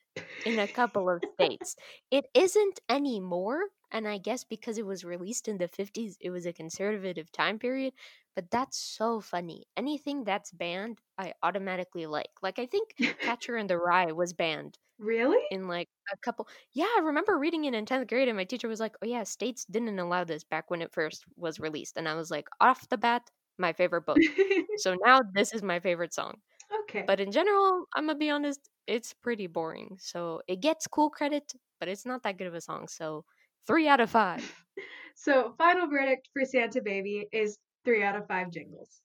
in 0.45 0.59
a 0.59 0.67
couple 0.67 1.09
of 1.09 1.23
states. 1.35 1.75
It 2.11 2.25
isn't 2.33 2.79
anymore, 2.89 3.69
and 3.91 4.07
I 4.07 4.17
guess 4.17 4.43
because 4.43 4.77
it 4.77 4.85
was 4.85 5.03
released 5.05 5.47
in 5.47 5.57
the 5.57 5.67
50s, 5.67 6.17
it 6.21 6.29
was 6.31 6.45
a 6.45 6.53
conservative 6.53 7.31
time 7.31 7.59
period. 7.59 7.93
But 8.35 8.51
that's 8.51 8.77
so 8.77 9.21
funny. 9.21 9.65
Anything 9.77 10.23
that's 10.23 10.51
banned, 10.51 10.99
I 11.17 11.33
automatically 11.43 12.05
like. 12.07 12.31
Like, 12.41 12.59
I 12.59 12.65
think 12.65 12.95
Catcher 13.21 13.57
in 13.57 13.67
the 13.67 13.77
Rye 13.77 14.11
was 14.11 14.33
banned 14.33 14.77
Really? 14.97 15.45
in 15.49 15.67
like 15.67 15.89
a 16.11 16.17
couple. 16.17 16.47
Yeah, 16.73 16.85
I 16.97 17.01
remember 17.03 17.37
reading 17.37 17.65
it 17.65 17.73
in 17.73 17.85
10th 17.85 18.07
grade, 18.07 18.27
and 18.27 18.37
my 18.37 18.43
teacher 18.45 18.67
was 18.67 18.79
like, 18.79 18.95
oh, 19.01 19.05
yeah, 19.07 19.23
states 19.23 19.65
didn't 19.65 19.99
allow 19.99 20.23
this 20.23 20.43
back 20.43 20.69
when 20.71 20.81
it 20.81 20.91
first 20.93 21.25
was 21.35 21.59
released. 21.59 21.97
And 21.97 22.07
I 22.09 22.15
was 22.15 22.31
like, 22.31 22.47
off 22.59 22.89
the 22.89 22.97
bat, 22.97 23.29
my 23.57 23.73
favorite 23.73 24.05
book. 24.05 24.17
so 24.77 24.95
now 25.05 25.21
this 25.33 25.53
is 25.53 25.61
my 25.63 25.79
favorite 25.79 26.13
song. 26.13 26.35
okay. 26.83 27.03
But 27.05 27.19
in 27.19 27.31
general, 27.31 27.85
I'm 27.95 28.07
gonna 28.07 28.17
be 28.17 28.29
honest, 28.29 28.59
it's 28.87 29.13
pretty 29.13 29.47
boring. 29.47 29.97
So 29.99 30.41
it 30.47 30.59
gets 30.61 30.87
cool 30.87 31.09
credit, 31.09 31.53
but 31.79 31.89
it's 31.89 32.05
not 32.05 32.23
that 32.23 32.37
good 32.37 32.47
of 32.47 32.53
a 32.53 32.61
song. 32.61 32.87
So 32.87 33.25
three 33.67 33.87
out 33.87 33.99
of 33.99 34.09
five. 34.09 34.43
So, 35.15 35.53
final 35.59 35.87
verdict 35.87 36.29
for 36.33 36.43
Santa 36.43 36.81
Baby 36.81 37.27
is 37.31 37.59
three 37.85 38.03
out 38.03 38.15
of 38.15 38.27
five 38.27 38.51
jingles. 38.51 39.01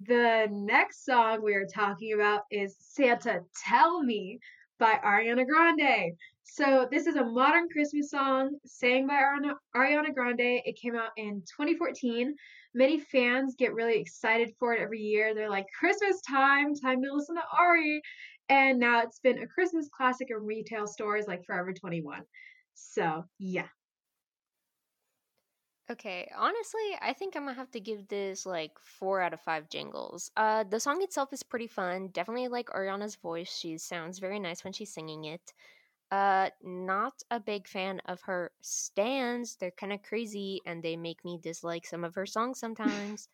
The 0.00 0.46
next 0.50 1.04
song 1.04 1.42
we 1.42 1.54
are 1.54 1.66
talking 1.66 2.14
about 2.14 2.42
is 2.50 2.76
Santa 2.78 3.40
Tell 3.66 4.02
Me 4.02 4.38
by 4.80 4.98
Ariana 5.04 5.46
Grande. 5.46 6.16
So, 6.42 6.88
this 6.90 7.06
is 7.06 7.14
a 7.14 7.24
modern 7.24 7.68
Christmas 7.68 8.10
song 8.10 8.56
sang 8.66 9.06
by 9.06 9.22
Ariana, 9.76 10.14
Grande. 10.14 10.62
It 10.64 10.80
came 10.80 10.96
out 10.96 11.10
in 11.16 11.42
2014. 11.56 12.34
Many 12.74 12.98
fans 12.98 13.54
get 13.56 13.74
really 13.74 14.00
excited 14.00 14.52
for 14.58 14.74
it 14.74 14.80
every 14.80 15.00
year. 15.00 15.34
They're 15.34 15.50
like, 15.50 15.66
Christmas 15.78 16.20
time, 16.22 16.74
time 16.74 17.02
to 17.02 17.12
listen 17.12 17.36
to 17.36 17.42
Ari. 17.56 18.00
And 18.48 18.80
now 18.80 19.02
it's 19.02 19.20
been 19.20 19.42
a 19.42 19.46
Christmas 19.46 19.88
classic 19.96 20.28
in 20.30 20.38
retail 20.38 20.88
stores 20.88 21.26
like 21.28 21.44
Forever 21.44 21.72
21. 21.72 22.22
So, 22.74 23.24
yeah. 23.38 23.68
Okay, 25.90 26.30
honestly, 26.36 26.96
I 27.02 27.12
think 27.12 27.34
I'm 27.34 27.44
gonna 27.46 27.56
have 27.56 27.72
to 27.72 27.80
give 27.80 28.06
this 28.06 28.46
like 28.46 28.78
four 28.78 29.20
out 29.20 29.32
of 29.34 29.40
five 29.40 29.68
jingles. 29.68 30.30
Uh, 30.36 30.62
the 30.62 30.78
song 30.78 31.02
itself 31.02 31.32
is 31.32 31.42
pretty 31.42 31.66
fun. 31.66 32.08
Definitely 32.12 32.46
like 32.46 32.68
Ariana's 32.68 33.16
voice. 33.16 33.58
She 33.58 33.76
sounds 33.76 34.20
very 34.20 34.38
nice 34.38 34.62
when 34.62 34.72
she's 34.72 34.92
singing 34.94 35.24
it. 35.24 35.52
Uh, 36.12 36.50
not 36.62 37.14
a 37.32 37.40
big 37.40 37.66
fan 37.66 38.00
of 38.06 38.20
her 38.22 38.52
stands. 38.60 39.56
They're 39.56 39.72
kind 39.72 39.92
of 39.92 40.02
crazy 40.02 40.60
and 40.64 40.80
they 40.80 40.96
make 40.96 41.24
me 41.24 41.40
dislike 41.42 41.84
some 41.86 42.04
of 42.04 42.14
her 42.14 42.26
songs 42.26 42.60
sometimes. 42.60 43.28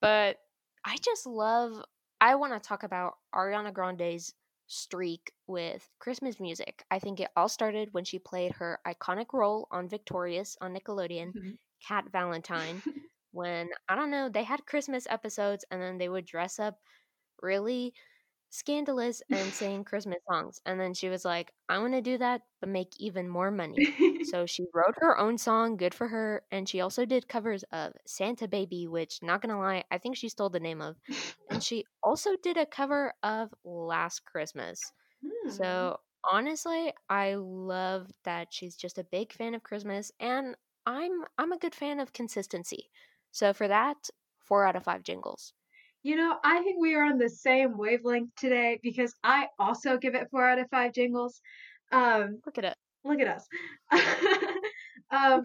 but 0.00 0.38
I 0.84 0.96
just 1.02 1.26
love. 1.26 1.82
I 2.20 2.34
want 2.36 2.52
to 2.52 2.60
talk 2.60 2.82
about 2.82 3.14
Ariana 3.34 3.72
Grande's 3.72 4.34
streak 4.72 5.32
with 5.46 5.88
Christmas 5.98 6.40
music. 6.40 6.84
I 6.90 6.98
think 6.98 7.20
it 7.20 7.30
all 7.36 7.48
started 7.48 7.90
when 7.92 8.04
she 8.04 8.18
played 8.18 8.52
her 8.52 8.80
iconic 8.86 9.32
role 9.32 9.68
on 9.70 9.88
Victorious 9.88 10.56
on 10.60 10.74
Nickelodeon, 10.74 11.34
Mhm. 11.34 11.58
Cat 11.86 12.06
Valentine, 12.10 12.82
when 13.32 13.70
I 13.88 13.94
don't 13.96 14.10
know, 14.10 14.28
they 14.28 14.44
had 14.44 14.66
Christmas 14.66 15.06
episodes 15.08 15.64
and 15.70 15.80
then 15.82 15.98
they 15.98 16.08
would 16.08 16.24
dress 16.26 16.58
up 16.58 16.80
really 17.42 17.94
scandalous 18.50 19.22
and 19.32 19.54
sing 19.54 19.84
Christmas 19.84 20.18
songs. 20.30 20.60
And 20.66 20.80
then 20.80 20.94
she 20.94 21.08
was 21.08 21.24
like, 21.24 21.52
I 21.68 21.78
want 21.78 21.94
to 21.94 22.02
do 22.02 22.18
that, 22.18 22.42
but 22.60 22.68
make 22.68 22.92
even 22.98 23.28
more 23.28 23.50
money. 23.50 23.88
So 24.22 24.46
she 24.46 24.66
wrote 24.74 24.94
her 24.98 25.18
own 25.18 25.38
song, 25.38 25.76
good 25.76 25.94
for 25.94 26.08
her, 26.08 26.44
and 26.52 26.68
she 26.68 26.80
also 26.80 27.04
did 27.04 27.28
covers 27.28 27.64
of 27.72 27.94
Santa 28.06 28.46
Baby, 28.48 28.86
which, 28.86 29.20
not 29.22 29.42
gonna 29.42 29.58
lie, 29.58 29.84
I 29.90 29.98
think 29.98 30.16
she 30.16 30.28
stole 30.28 30.50
the 30.50 30.60
name 30.60 30.80
of. 30.80 30.96
And 31.52 31.62
she 31.62 31.84
also 32.02 32.36
did 32.42 32.56
a 32.56 32.66
cover 32.66 33.12
of 33.22 33.52
Last 33.64 34.24
Christmas. 34.24 34.80
Hmm. 35.24 35.50
So 35.50 35.98
honestly, 36.30 36.92
I 37.08 37.34
love 37.34 38.10
that 38.24 38.48
she's 38.52 38.76
just 38.76 38.98
a 38.98 39.04
big 39.04 39.32
fan 39.32 39.54
of 39.54 39.62
Christmas, 39.62 40.12
and 40.18 40.56
I'm 40.86 41.24
I'm 41.38 41.52
a 41.52 41.58
good 41.58 41.74
fan 41.74 42.00
of 42.00 42.12
consistency. 42.12 42.90
So 43.30 43.52
for 43.52 43.68
that, 43.68 44.08
four 44.38 44.66
out 44.66 44.76
of 44.76 44.84
five 44.84 45.02
jingles. 45.02 45.52
You 46.02 46.16
know, 46.16 46.38
I 46.42 46.62
think 46.62 46.80
we 46.80 46.94
are 46.94 47.04
on 47.04 47.18
the 47.18 47.28
same 47.28 47.76
wavelength 47.78 48.34
today 48.36 48.80
because 48.82 49.14
I 49.22 49.48
also 49.58 49.98
give 49.98 50.14
it 50.14 50.28
four 50.30 50.44
out 50.48 50.58
of 50.58 50.68
five 50.70 50.92
jingles. 50.92 51.40
Um, 51.92 52.40
Look 52.44 52.58
at 52.58 52.64
it. 52.64 52.76
look 53.04 53.20
at 53.20 53.28
us. 53.28 53.46
um, 55.10 55.44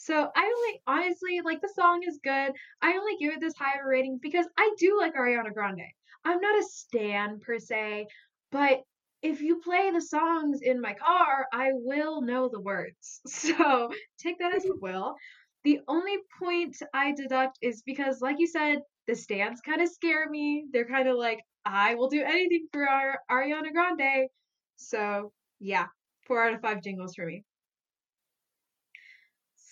so 0.00 0.30
I 0.34 0.44
only 0.44 0.82
honestly 0.86 1.40
like 1.44 1.60
the 1.60 1.72
song 1.74 2.02
is 2.06 2.20
good. 2.22 2.52
I 2.82 2.92
only 2.96 3.16
give 3.18 3.32
it 3.32 3.40
this 3.40 3.54
high 3.58 3.78
of 3.78 3.84
a 3.84 3.88
rating 3.88 4.18
because 4.22 4.46
I 4.56 4.74
do 4.78 4.96
like 4.98 5.14
Ariana 5.14 5.52
Grande. 5.52 5.82
I'm 6.24 6.40
not 6.40 6.58
a 6.58 6.62
stan 6.62 7.40
per 7.40 7.58
se, 7.58 8.06
but 8.52 8.82
if 9.22 9.40
you 9.40 9.60
play 9.60 9.90
the 9.90 10.00
songs 10.00 10.60
in 10.62 10.80
my 10.80 10.94
car, 10.94 11.46
I 11.52 11.70
will 11.72 12.22
know 12.22 12.48
the 12.48 12.60
words. 12.60 13.20
So 13.28 13.90
take 14.18 14.38
that 14.38 14.54
as 14.54 14.64
you 14.64 14.78
will. 14.80 15.16
The 15.64 15.80
only 15.88 16.16
point 16.38 16.76
I 16.94 17.12
deduct 17.12 17.58
is 17.60 17.82
because, 17.82 18.20
like 18.20 18.38
you 18.38 18.46
said, 18.46 18.78
the 19.08 19.16
stands 19.16 19.60
kind 19.60 19.82
of 19.82 19.88
scare 19.88 20.28
me. 20.30 20.66
They're 20.72 20.86
kind 20.86 21.08
of 21.08 21.16
like, 21.16 21.40
I 21.64 21.96
will 21.96 22.08
do 22.08 22.22
anything 22.22 22.68
for 22.72 22.88
Ar- 22.88 23.20
Ariana 23.30 23.72
Grande. 23.72 24.28
So, 24.76 25.32
yeah, 25.58 25.86
four 26.22 26.46
out 26.46 26.54
of 26.54 26.60
five 26.60 26.82
jingles 26.82 27.14
for 27.16 27.26
me. 27.26 27.44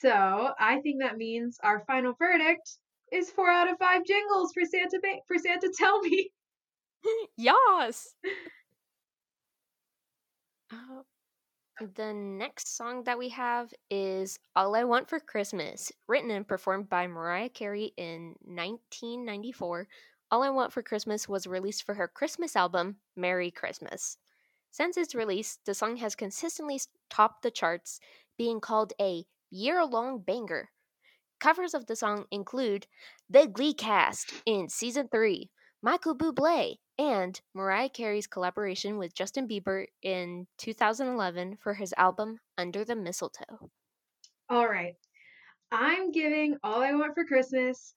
So, 0.01 0.53
I 0.59 0.81
think 0.81 1.01
that 1.01 1.17
means 1.17 1.59
our 1.63 1.85
final 1.87 2.13
verdict 2.19 2.79
is 3.13 3.31
four 3.31 3.51
out 3.51 3.71
of 3.71 3.79
five 3.79 4.05
jingles 4.05 4.53
for 4.53 4.65
Santa 4.65 4.99
ba- 5.03 5.21
for 5.27 5.39
Santa 5.39 5.71
Tell 5.79 6.01
Me. 6.01 6.31
Yes. 7.37 8.15
Uh, 10.73 11.03
the 11.95 12.13
next 12.13 12.77
song 12.77 13.05
that 13.05 13.19
we 13.19 13.29
have 13.29 13.73
is 13.91 14.39
All 14.57 14.75
I 14.75 14.85
Want 14.85 15.09
for 15.09 15.21
Christmas, 15.21 15.93
written 16.09 16.31
and 16.31 16.47
performed 16.49 16.89
by 16.89 17.07
Mariah 17.07 17.51
Carey 17.51 17.93
in 17.97 18.35
1994. 18.43 19.87
All 20.31 20.43
I 20.43 20.51
Want 20.51 20.73
for 20.73 20.83
Christmas 20.83 21.29
was 21.29 21.47
released 21.47 21.85
for 21.85 21.95
her 21.95 22.09
Christmas 22.09 22.57
album, 22.57 22.97
Merry 23.15 23.51
Christmas. 23.51 24.17
Since 24.71 24.97
its 24.97 25.15
release, 25.15 25.59
the 25.65 25.75
song 25.75 25.97
has 25.99 26.15
consistently 26.17 26.81
topped 27.09 27.43
the 27.43 27.51
charts, 27.51 28.01
being 28.37 28.61
called 28.61 28.93
a 29.01 29.25
year 29.57 29.85
long 29.85 30.19
banger. 30.21 30.71
Covers 31.41 31.75
of 31.75 31.87
the 31.87 31.97
song 31.97 32.27
include 32.31 32.87
The 33.29 33.47
Glee 33.47 33.75
Cast 33.75 34.33
in 34.45 34.69
Season 34.69 35.09
3, 35.09 35.51
Michael 35.83 36.17
Bublé, 36.17 36.77
and 36.99 37.41
Mariah 37.55 37.89
Carey's 37.89 38.27
collaboration 38.27 38.99
with 38.99 39.15
Justin 39.15 39.49
Bieber 39.49 39.87
in 40.03 40.47
2011 40.59 41.57
for 41.57 41.75
his 41.75 41.95
album 41.97 42.39
Under 42.57 42.85
the 42.85 42.97
Mistletoe. 42.97 43.71
All 44.49 44.69
right. 44.69 44.95
I'm 45.73 46.13
giving 46.13 46.57
All 46.63 46.83
I 46.83 46.93
Want 46.93 47.15
for 47.15 47.25
Christmas 47.25 47.95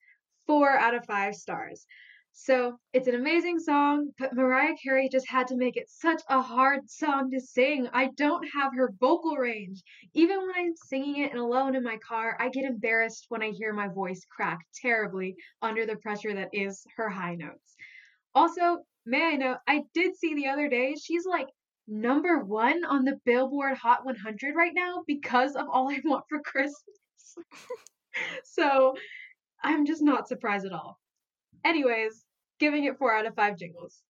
four 0.48 0.70
out 0.70 0.96
of 0.96 1.06
five 1.06 1.36
stars. 1.36 1.86
So 2.34 2.78
it's 2.94 3.08
an 3.08 3.16
amazing 3.16 3.60
song, 3.60 4.12
but 4.18 4.34
Mariah 4.34 4.76
Carey 4.82 5.10
just 5.10 5.28
had 5.30 5.48
to 5.48 5.58
make 5.58 5.78
it 5.78 5.90
such 5.90 6.22
a 6.30 6.42
hard 6.42 6.90
song 6.90 7.30
to 7.32 7.40
sing. 7.40 7.88
I 7.94 8.10
don't 8.16 8.48
have 8.54 8.74
her 8.76 8.94
vocal 9.00 9.36
range. 9.36 9.84
Even 10.14 10.40
when 10.40 10.56
I'm 10.56 10.74
singing 10.76 11.24
it 11.24 11.32
and 11.32 11.40
alone 11.40 11.76
in 11.76 11.84
my 11.84 11.98
car, 11.98 12.38
I 12.40 12.50
get 12.50 12.64
embarrassed 12.64 13.26
when 13.30 13.44
I 13.44 13.52
hear 13.52 13.74
my 13.74 13.88
voice 13.88 14.26
crack 14.30 14.60
terribly 14.82 15.36
under 15.62 15.86
the 15.86 15.98
pressure 15.98 16.34
that 16.34 16.50
is 16.54 16.84
her 16.96 17.10
high 17.10 17.36
notes. 17.36 17.76
Also, 18.34 18.84
may 19.06 19.34
I 19.34 19.36
know, 19.36 19.58
I 19.68 19.84
did 19.94 20.16
see 20.16 20.34
the 20.34 20.48
other 20.48 20.70
day 20.70 20.96
she's 20.96 21.26
like 21.26 21.48
number 21.88 22.44
one 22.44 22.86
on 22.86 23.04
the 23.04 23.20
Billboard 23.26 23.76
Hot 23.78 24.06
100 24.06 24.56
right 24.56 24.74
now 24.74 25.04
because 25.08 25.56
of 25.56 25.68
All 25.70 25.92
I 25.92 26.00
Want 26.06 26.24
for 26.30 26.40
Christmas. 26.42 27.36
so 28.44 28.96
I'm 29.64 29.86
just 29.86 30.02
not 30.02 30.28
surprised 30.28 30.66
at 30.66 30.72
all. 30.72 31.00
Anyways, 31.66 32.25
giving 32.60 32.86
it 32.86 32.98
four 32.98 33.13
out 33.13 33.25
of 33.25 33.36
five 33.36 33.58
jingles. 33.58 34.01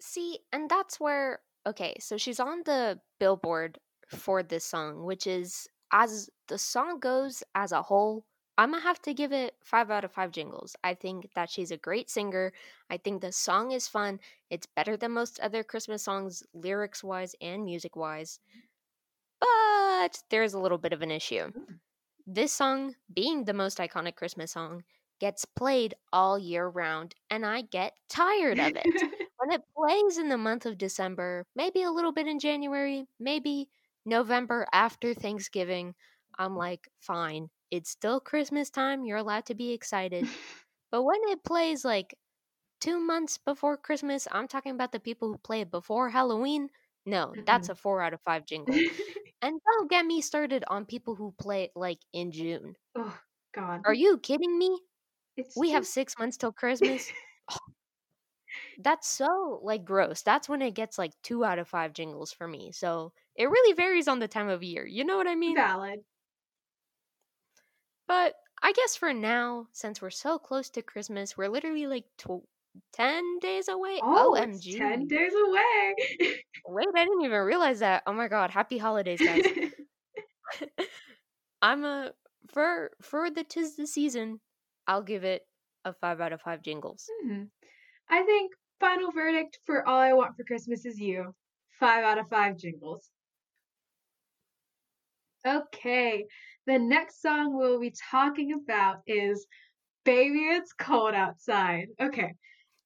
See, 0.00 0.40
and 0.52 0.68
that's 0.68 0.98
where 0.98 1.40
okay, 1.66 1.94
so 2.00 2.16
she's 2.16 2.40
on 2.40 2.62
the 2.64 2.98
billboard 3.18 3.78
for 4.08 4.42
this 4.42 4.64
song, 4.64 5.04
which 5.04 5.26
is 5.26 5.68
as 5.92 6.30
the 6.48 6.58
song 6.58 6.98
goes 6.98 7.42
as 7.54 7.72
a 7.72 7.82
whole, 7.82 8.24
I'm 8.58 8.72
gonna 8.72 8.82
have 8.82 9.00
to 9.02 9.14
give 9.14 9.32
it 9.32 9.54
five 9.62 9.90
out 9.90 10.04
of 10.04 10.12
five 10.12 10.32
jingles. 10.32 10.76
I 10.84 10.94
think 10.94 11.30
that 11.34 11.50
she's 11.50 11.70
a 11.70 11.76
great 11.76 12.10
singer. 12.10 12.52
I 12.90 12.96
think 12.96 13.20
the 13.20 13.32
song 13.32 13.72
is 13.72 13.88
fun. 13.88 14.20
It's 14.50 14.66
better 14.66 14.96
than 14.96 15.12
most 15.12 15.40
other 15.40 15.62
Christmas 15.62 16.02
songs, 16.02 16.42
lyrics 16.52 17.02
wise 17.02 17.34
and 17.40 17.64
music 17.64 17.96
wise. 17.96 18.38
But 19.40 20.22
there's 20.30 20.54
a 20.54 20.58
little 20.60 20.78
bit 20.78 20.92
of 20.92 21.02
an 21.02 21.10
issue. 21.10 21.50
Hmm. 21.50 21.74
This 22.26 22.52
song, 22.52 22.94
being 23.12 23.44
the 23.44 23.54
most 23.54 23.78
iconic 23.78 24.14
Christmas 24.14 24.52
song, 24.52 24.84
gets 25.20 25.44
played 25.44 25.94
all 26.12 26.38
year 26.38 26.66
round, 26.66 27.14
and 27.30 27.46
I 27.46 27.62
get 27.62 27.92
tired 28.08 28.58
of 28.58 28.72
it. 28.74 28.84
when 29.36 29.52
it 29.52 29.62
plays 29.76 30.18
in 30.18 30.28
the 30.28 30.38
month 30.38 30.66
of 30.66 30.78
December, 30.78 31.46
maybe 31.54 31.82
a 31.82 31.90
little 31.90 32.12
bit 32.12 32.26
in 32.26 32.38
January, 32.38 33.06
maybe 33.20 33.68
November 34.04 34.66
after 34.72 35.14
Thanksgiving, 35.14 35.94
I'm 36.38 36.56
like, 36.56 36.88
fine, 36.98 37.50
it's 37.70 37.90
still 37.90 38.18
Christmas 38.18 38.70
time. 38.70 39.04
You're 39.04 39.18
allowed 39.18 39.46
to 39.46 39.54
be 39.54 39.72
excited. 39.72 40.26
but 40.90 41.02
when 41.02 41.20
it 41.28 41.44
plays 41.44 41.84
like 41.84 42.14
two 42.80 42.98
months 42.98 43.38
before 43.38 43.76
Christmas, 43.76 44.26
I'm 44.32 44.48
talking 44.48 44.72
about 44.72 44.92
the 44.92 45.00
people 45.00 45.28
who 45.28 45.38
play 45.38 45.60
it 45.60 45.70
before 45.70 46.08
Halloween. 46.08 46.68
No, 47.06 47.32
that's 47.46 47.68
a 47.68 47.74
four 47.74 48.02
out 48.02 48.12
of 48.12 48.20
five 48.22 48.44
jingle. 48.44 48.74
and 49.42 49.60
don't 49.64 49.90
get 49.90 50.04
me 50.04 50.20
started 50.20 50.64
on 50.68 50.84
people 50.84 51.14
who 51.14 51.34
play 51.38 51.64
it 51.64 51.72
like 51.74 51.98
in 52.12 52.30
June. 52.30 52.74
oh 52.96 53.18
God. 53.52 53.82
Are 53.84 53.94
you 53.94 54.18
kidding 54.18 54.58
me? 54.58 54.78
It's 55.36 55.56
We 55.56 55.70
have 55.70 55.86
six 55.86 56.18
months 56.18 56.36
till 56.36 56.52
Christmas. 56.52 57.10
Oh, 57.52 57.56
that's 58.78 59.08
so 59.08 59.60
like 59.62 59.84
gross. 59.84 60.22
That's 60.22 60.48
when 60.48 60.62
it 60.62 60.74
gets 60.74 60.98
like 60.98 61.12
two 61.22 61.44
out 61.44 61.58
of 61.58 61.68
five 61.68 61.92
jingles 61.92 62.32
for 62.32 62.46
me. 62.46 62.70
So 62.72 63.12
it 63.34 63.46
really 63.46 63.74
varies 63.74 64.08
on 64.08 64.18
the 64.20 64.28
time 64.28 64.48
of 64.48 64.62
year. 64.62 64.86
You 64.86 65.04
know 65.04 65.16
what 65.16 65.26
I 65.26 65.34
mean? 65.34 65.56
valid. 65.56 66.00
But 68.06 68.34
I 68.62 68.72
guess 68.72 68.96
for 68.96 69.12
now, 69.12 69.66
since 69.72 70.02
we're 70.02 70.10
so 70.10 70.38
close 70.38 70.70
to 70.70 70.82
Christmas, 70.82 71.36
we're 71.36 71.48
literally 71.48 71.86
like 71.86 72.04
tw- 72.18 72.46
10 72.92 73.38
days 73.40 73.68
away. 73.68 73.98
Oh, 74.02 74.34
OMG. 74.36 74.78
ten 74.78 75.06
days 75.06 75.32
away. 75.34 75.94
Wait, 76.66 76.86
I 76.94 77.04
didn't 77.04 77.22
even 77.22 77.40
realize 77.40 77.80
that. 77.80 78.02
Oh 78.06 78.12
my 78.12 78.28
god, 78.28 78.50
happy 78.50 78.78
holidays, 78.78 79.20
guys. 79.20 79.44
I'm 81.62 81.84
a 81.84 82.12
for 82.48 82.90
for 83.02 83.30
the 83.30 83.44
tis 83.44 83.76
the 83.76 83.86
season, 83.86 84.40
I'll 84.90 85.02
give 85.04 85.22
it 85.22 85.46
a 85.84 85.92
5 85.92 86.20
out 86.20 86.32
of 86.32 86.40
5 86.42 86.62
jingles. 86.62 87.08
Mhm. 87.24 87.48
I 88.08 88.24
think 88.24 88.52
final 88.80 89.12
verdict 89.12 89.60
for 89.64 89.86
All 89.86 90.00
I 90.00 90.12
Want 90.14 90.36
for 90.36 90.42
Christmas 90.42 90.84
Is 90.84 90.98
You. 90.98 91.32
Five 91.78 92.02
out 92.04 92.18
of 92.18 92.28
five 92.28 92.56
jingles. 92.56 93.12
Okay, 95.46 96.26
the 96.66 96.78
next 96.78 97.22
song 97.22 97.56
we'll 97.56 97.78
be 97.80 97.92
talking 98.10 98.52
about 98.52 99.02
is 99.06 99.46
Baby 100.04 100.40
It's 100.40 100.72
Cold 100.72 101.14
Outside. 101.14 101.86
Okay, 102.00 102.34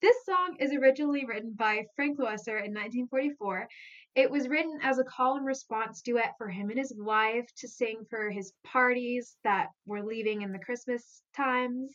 this 0.02 0.24
song 0.26 0.56
is 0.60 0.72
originally 0.74 1.24
written 1.24 1.54
by 1.54 1.86
Frank 1.96 2.18
Loesser 2.18 2.62
in 2.62 2.74
1944. 2.74 3.66
It 4.14 4.30
was 4.30 4.48
written 4.48 4.78
as 4.82 4.98
a 4.98 5.04
call 5.04 5.36
and 5.36 5.46
response 5.46 6.00
duet 6.00 6.34
for 6.38 6.48
him 6.48 6.70
and 6.70 6.78
his 6.78 6.94
wife 6.96 7.48
to 7.58 7.68
sing 7.68 8.04
for 8.08 8.30
his 8.30 8.52
parties 8.64 9.36
that 9.42 9.68
were 9.86 10.04
leaving 10.04 10.42
in 10.42 10.52
the 10.52 10.58
Christmas 10.58 11.22
times. 11.34 11.92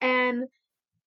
And 0.00 0.44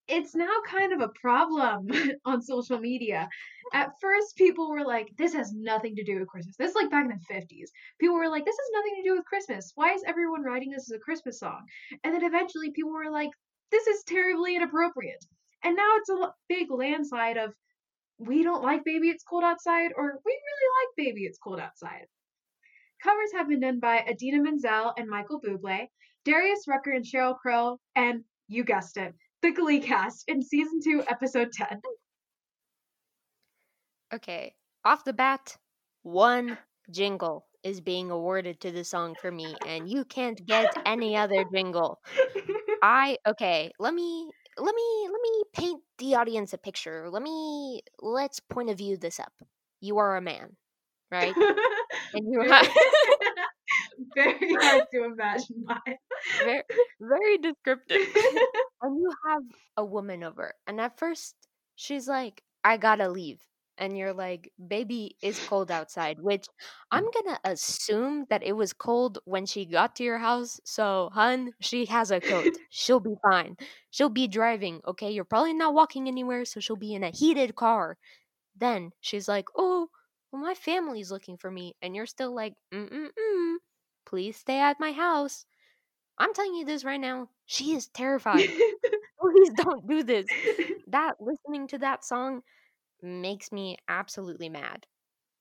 it's 0.08 0.36
now 0.36 0.52
kind 0.68 0.94
of 0.94 1.02
a 1.02 1.12
problem 1.22 1.90
on 2.26 2.42
social 2.42 2.80
media. 2.80 3.30
At 3.74 3.94
first, 4.02 4.36
people 4.36 4.70
were 4.70 4.84
like, 4.86 5.08
this 5.18 5.34
has 5.34 5.54
nothing 5.54 5.96
to 5.96 6.04
do 6.04 6.20
with 6.20 6.28
Christmas. 6.28 6.56
This 6.58 6.72
is 6.72 6.76
like 6.76 6.92
back 6.92 7.06
in 7.06 7.18
the 7.18 7.34
50s. 7.34 7.70
People 8.00 8.16
were 8.16 8.30
like, 8.30 8.46
this 8.46 8.58
has 8.58 8.70
nothing 8.74 8.96
to 8.98 9.10
do 9.10 9.16
with 9.16 9.26
Christmas. 9.26 9.72
Why 9.76 9.94
is 9.94 10.04
everyone 10.06 10.44
writing 10.44 10.72
this 10.72 10.92
as 10.92 10.96
a 10.96 11.00
Christmas 11.00 11.40
song? 11.40 11.62
And 12.04 12.14
then 12.14 12.24
eventually, 12.24 12.72
people 12.72 12.92
were 12.92 13.12
like, 13.12 13.32
this 13.72 13.88
is 13.88 14.04
terribly 14.04 14.56
inappropriate. 14.56 15.26
And 15.64 15.76
now 15.76 15.90
it's 15.96 16.10
a 16.10 16.34
big 16.50 16.70
landslide 16.70 17.38
of, 17.38 17.54
we 18.18 18.44
don't 18.44 18.64
like 18.64 18.84
Baby 18.86 19.10
It's 19.10 19.24
Cold 19.24 19.44
Outside, 19.44 19.92
or 19.96 20.20
we 20.26 20.32
really 20.32 20.70
like 20.80 21.06
Baby 21.06 21.26
It's 21.26 21.40
Cold 21.40 21.60
Outside. 21.60 22.06
Covers 23.04 23.32
have 23.36 23.50
been 23.50 23.60
done 23.60 23.80
by 23.80 24.00
Idina 24.10 24.42
Menzel 24.42 24.94
and 24.98 25.10
Michael 25.10 25.42
Bublé, 25.42 25.88
Darius 26.26 26.66
Rucker 26.68 26.92
and 26.92 27.06
Sheryl 27.06 27.38
Crow, 27.38 27.80
and 27.96 28.24
you 28.48 28.64
guessed 28.64 28.98
it, 28.98 29.14
the 29.42 29.52
Glee 29.52 29.82
cast 29.82 30.24
in 30.28 30.42
season 30.42 30.80
2, 30.84 31.04
episode 31.10 31.52
10. 31.52 31.82
Okay, 34.14 34.54
off 34.86 35.04
the 35.04 35.14
bat, 35.14 35.58
one 36.04 36.58
jingle 36.92 37.46
is 37.64 37.82
being 37.82 38.12
awarded 38.12 38.60
to 38.62 38.72
the 38.72 38.84
song 38.84 39.16
for 39.20 39.32
me, 39.32 39.56
and 39.68 39.90
you 39.90 40.06
can't 40.06 40.46
get 40.46 40.72
any 40.86 41.18
other 41.18 41.46
jingle. 41.54 42.00
I 42.84 43.18
okay, 43.26 43.72
let 43.80 43.94
me 43.94 44.30
let 44.58 44.76
me 44.76 45.08
let 45.12 45.22
me 45.22 45.44
paint 45.54 45.82
the 45.98 46.16
audience 46.16 46.54
a 46.54 46.58
picture. 46.58 47.10
Let 47.10 47.22
me 47.24 47.82
let's 48.02 48.40
point 48.40 48.70
of 48.70 48.78
view 48.78 48.98
this 48.98 49.20
up. 49.20 49.34
You 49.82 49.98
are 49.98 50.16
a 50.18 50.22
man, 50.22 50.56
right? 51.12 51.36
And 52.14 52.26
you 52.32 52.42
are 52.42 52.64
Very 54.16 54.54
hard 54.56 54.84
to 54.94 55.04
imagine 55.06 55.64
mine. 55.66 55.98
very, 56.44 56.64
very 57.00 57.38
descriptive. 57.38 58.02
and 58.82 58.98
you 59.00 59.12
have 59.28 59.44
a 59.78 59.86
woman 59.86 60.24
over, 60.24 60.54
and 60.68 60.80
at 60.82 60.98
first 61.00 61.36
she's 61.76 62.08
like, 62.08 62.44
"I 62.64 62.78
gotta 62.78 63.10
leave," 63.10 63.42
and 63.78 63.98
you're 63.98 64.14
like, 64.14 64.52
"Baby, 64.68 65.18
it's 65.22 65.40
cold 65.42 65.72
outside," 65.72 66.20
which 66.22 66.48
I'm 66.92 67.06
gonna 67.12 67.40
assume 67.44 68.26
that 68.30 68.44
it 68.44 68.54
was 68.54 68.74
cold 68.74 69.20
when 69.26 69.46
she 69.46 69.66
got 69.66 69.96
to 69.98 70.04
your 70.04 70.20
house. 70.20 70.60
So, 70.66 71.10
hun, 71.14 71.54
she 71.62 71.86
has 71.88 72.12
a 72.12 72.22
coat. 72.22 72.58
She'll 72.70 73.00
be 73.00 73.16
fine. 73.24 73.58
She'll 73.92 74.10
be 74.10 74.28
driving. 74.28 74.82
Okay, 74.88 75.12
you're 75.12 75.26
probably 75.26 75.54
not 75.54 75.74
walking 75.74 76.08
anywhere, 76.08 76.46
so 76.46 76.60
she'll 76.60 76.76
be 76.78 76.94
in 76.94 77.04
a 77.04 77.10
heated 77.12 77.56
car. 77.56 77.98
Then 78.56 78.94
she's 79.02 79.28
like, 79.28 79.48
"Oh, 79.56 79.90
well, 80.32 80.42
my 80.42 80.56
family's 80.56 81.12
looking 81.12 81.38
for 81.38 81.52
me," 81.52 81.76
and 81.82 81.96
you're 81.96 82.08
still 82.08 82.34
like, 82.34 82.56
"Mm 82.74 82.90
mm 82.92 83.12
mm." 83.14 83.56
Please 84.06 84.38
stay 84.38 84.60
at 84.60 84.80
my 84.80 84.92
house. 84.94 85.46
I'm 86.18 86.34
telling 86.34 86.56
you 86.56 86.66
this 86.66 86.84
right 86.84 87.00
now. 87.00 87.30
She 87.46 87.74
is 87.76 87.88
terrified. 87.90 88.54
Please 89.22 89.54
don't 89.56 89.88
do 89.88 90.04
this. 90.04 90.36
That 90.88 91.16
listening 91.22 91.68
to 91.70 91.78
that 91.80 92.04
song 92.06 92.44
makes 93.04 93.52
me 93.52 93.78
absolutely 93.88 94.50
mad 94.50 94.86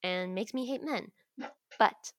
and 0.03 0.35
makes 0.35 0.53
me 0.53 0.67
hate 0.67 0.83
men. 0.83 1.11
But 1.79 2.13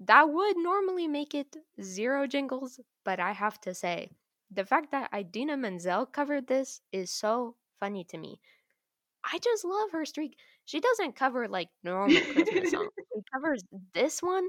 that 0.00 0.30
would 0.30 0.56
normally 0.56 1.08
make 1.08 1.34
it 1.34 1.56
zero 1.82 2.26
jingles, 2.26 2.80
but 3.04 3.18
I 3.20 3.32
have 3.32 3.60
to 3.62 3.74
say, 3.74 4.10
the 4.50 4.64
fact 4.64 4.90
that 4.92 5.10
Idina 5.14 5.56
Menzel 5.56 6.06
covered 6.06 6.46
this 6.46 6.80
is 6.92 7.10
so 7.10 7.56
funny 7.78 8.04
to 8.04 8.18
me. 8.18 8.40
I 9.24 9.38
just 9.38 9.64
love 9.64 9.90
her 9.92 10.04
streak. 10.04 10.36
She 10.64 10.80
doesn't 10.80 11.16
cover 11.16 11.48
like 11.48 11.68
normal 11.82 12.20
Christmas 12.32 12.70
songs. 12.70 12.90
She 13.12 13.22
covers 13.34 13.64
this 13.92 14.22
one 14.22 14.48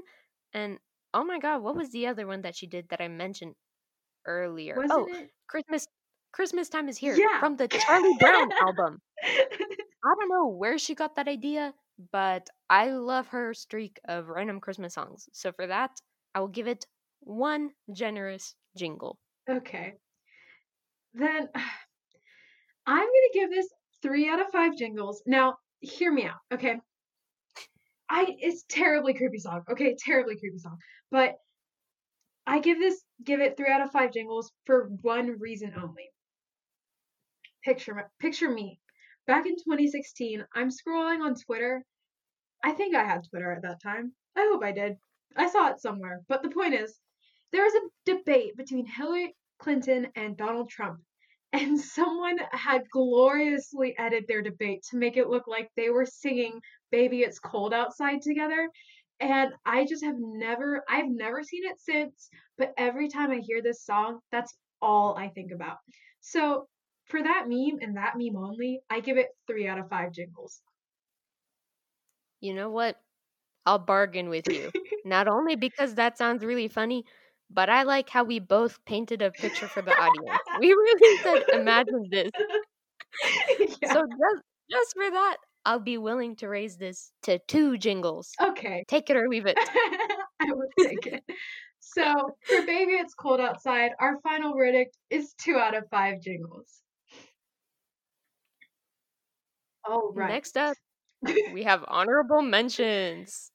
and 0.54 0.78
oh 1.12 1.24
my 1.24 1.38
god, 1.38 1.62
what 1.62 1.76
was 1.76 1.90
the 1.90 2.06
other 2.06 2.26
one 2.26 2.42
that 2.42 2.56
she 2.56 2.66
did 2.66 2.88
that 2.90 3.00
I 3.00 3.08
mentioned 3.08 3.54
earlier? 4.26 4.76
Wasn't 4.76 4.92
oh, 4.92 5.06
it? 5.10 5.30
Christmas 5.48 5.86
Christmas 6.32 6.68
time 6.68 6.88
is 6.88 6.96
here 6.96 7.14
Yeah. 7.14 7.40
from 7.40 7.56
the 7.56 7.68
Charlie 7.68 8.16
Brown 8.18 8.50
album. 8.62 9.00
I 10.04 10.14
don't 10.18 10.28
know 10.28 10.46
where 10.48 10.78
she 10.78 10.94
got 10.94 11.16
that 11.16 11.28
idea, 11.28 11.74
but 12.10 12.48
I 12.70 12.90
love 12.90 13.28
her 13.28 13.54
streak 13.54 14.00
of 14.06 14.28
random 14.28 14.60
Christmas 14.60 14.94
songs. 14.94 15.28
So 15.32 15.52
for 15.52 15.66
that, 15.66 16.00
I 16.34 16.40
will 16.40 16.48
give 16.48 16.66
it 16.66 16.86
one 17.20 17.70
generous 17.92 18.54
jingle. 18.76 19.18
Okay. 19.48 19.94
Then 21.14 21.48
I'm 22.86 23.06
going 23.06 23.28
to 23.32 23.38
give 23.38 23.50
this 23.50 23.68
three 24.02 24.28
out 24.28 24.40
of 24.40 24.48
five 24.52 24.76
jingles. 24.76 25.22
Now, 25.26 25.56
hear 25.80 26.12
me 26.12 26.26
out, 26.26 26.40
okay? 26.52 26.80
I 28.10 28.26
it's 28.38 28.64
terribly 28.68 29.14
creepy 29.14 29.38
song. 29.38 29.62
Okay, 29.70 29.96
terribly 29.98 30.36
creepy 30.36 30.58
song. 30.58 30.78
But 31.10 31.36
I 32.46 32.58
give 32.60 32.78
this 32.78 33.02
give 33.24 33.40
it 33.40 33.56
three 33.56 33.70
out 33.70 33.80
of 33.80 33.90
five 33.90 34.12
jingles 34.12 34.52
for 34.66 34.90
one 35.00 35.38
reason 35.38 35.72
only. 35.76 36.10
Picture 37.64 38.10
picture 38.20 38.50
me. 38.50 38.81
Back 39.26 39.46
in 39.46 39.54
2016, 39.54 40.44
I'm 40.54 40.68
scrolling 40.68 41.20
on 41.24 41.36
Twitter. 41.36 41.84
I 42.64 42.72
think 42.72 42.94
I 42.94 43.04
had 43.04 43.22
Twitter 43.28 43.52
at 43.52 43.62
that 43.62 43.80
time. 43.80 44.12
I 44.36 44.48
hope 44.50 44.64
I 44.64 44.72
did. 44.72 44.96
I 45.36 45.48
saw 45.48 45.68
it 45.70 45.80
somewhere. 45.80 46.22
But 46.28 46.42
the 46.42 46.50
point 46.50 46.74
is, 46.74 46.98
there 47.52 47.64
was 47.64 47.74
a 47.74 48.14
debate 48.14 48.56
between 48.56 48.86
Hillary 48.86 49.36
Clinton 49.58 50.08
and 50.16 50.36
Donald 50.36 50.70
Trump, 50.70 51.00
and 51.52 51.78
someone 51.78 52.38
had 52.50 52.88
gloriously 52.90 53.96
edited 53.96 54.26
their 54.26 54.42
debate 54.42 54.82
to 54.90 54.96
make 54.96 55.16
it 55.16 55.28
look 55.28 55.46
like 55.46 55.70
they 55.76 55.90
were 55.90 56.06
singing 56.06 56.60
Baby 56.90 57.20
It's 57.22 57.38
Cold 57.38 57.72
Outside 57.72 58.22
together. 58.22 58.70
And 59.20 59.52
I 59.64 59.84
just 59.84 60.04
have 60.04 60.16
never, 60.18 60.82
I've 60.88 61.08
never 61.08 61.44
seen 61.44 61.64
it 61.64 61.78
since, 61.78 62.28
but 62.58 62.72
every 62.76 63.08
time 63.08 63.30
I 63.30 63.38
hear 63.38 63.62
this 63.62 63.84
song, 63.84 64.18
that's 64.32 64.52
all 64.80 65.14
I 65.16 65.28
think 65.28 65.52
about. 65.52 65.76
So 66.20 66.66
for 67.12 67.22
that 67.22 67.44
meme 67.46 67.78
and 67.82 67.96
that 67.98 68.14
meme 68.16 68.36
only, 68.36 68.80
I 68.90 69.00
give 69.00 69.18
it 69.18 69.28
three 69.46 69.68
out 69.68 69.78
of 69.78 69.88
five 69.90 70.12
jingles. 70.12 70.62
You 72.40 72.54
know 72.54 72.70
what? 72.70 72.96
I'll 73.66 73.78
bargain 73.78 74.30
with 74.30 74.48
you. 74.48 74.70
Not 75.04 75.28
only 75.28 75.54
because 75.54 75.94
that 75.96 76.16
sounds 76.16 76.42
really 76.42 76.68
funny, 76.68 77.04
but 77.50 77.68
I 77.68 77.82
like 77.82 78.08
how 78.08 78.24
we 78.24 78.40
both 78.40 78.82
painted 78.86 79.20
a 79.20 79.30
picture 79.30 79.68
for 79.68 79.82
the 79.82 79.92
audience. 79.92 80.40
We 80.58 80.68
really 80.68 81.18
said, 81.22 81.42
imagine 81.52 82.08
this. 82.10 82.30
yeah. 83.82 83.92
So 83.92 84.00
just, 84.06 84.42
just 84.70 84.94
for 84.96 85.10
that, 85.10 85.36
I'll 85.66 85.78
be 85.78 85.98
willing 85.98 86.34
to 86.36 86.48
raise 86.48 86.78
this 86.78 87.12
to 87.24 87.38
two 87.46 87.76
jingles. 87.76 88.32
okay. 88.40 88.84
Take 88.88 89.10
it 89.10 89.16
or 89.16 89.28
leave 89.28 89.44
it. 89.46 89.58
I 90.40 90.46
would 90.50 90.68
take 90.80 91.06
it. 91.06 91.22
So 91.78 92.36
for 92.46 92.62
Baby 92.62 92.92
It's 92.92 93.12
Cold 93.12 93.38
Outside, 93.38 93.90
our 94.00 94.18
final 94.22 94.54
verdict 94.56 94.96
is 95.10 95.34
two 95.34 95.56
out 95.56 95.76
of 95.76 95.84
five 95.90 96.22
jingles. 96.22 96.82
All 99.88 100.12
right. 100.14 100.28
Next 100.28 100.56
up, 100.56 100.76
we 101.52 101.62
have 101.64 101.84
honorable 101.88 102.42
mentions. 102.42 103.50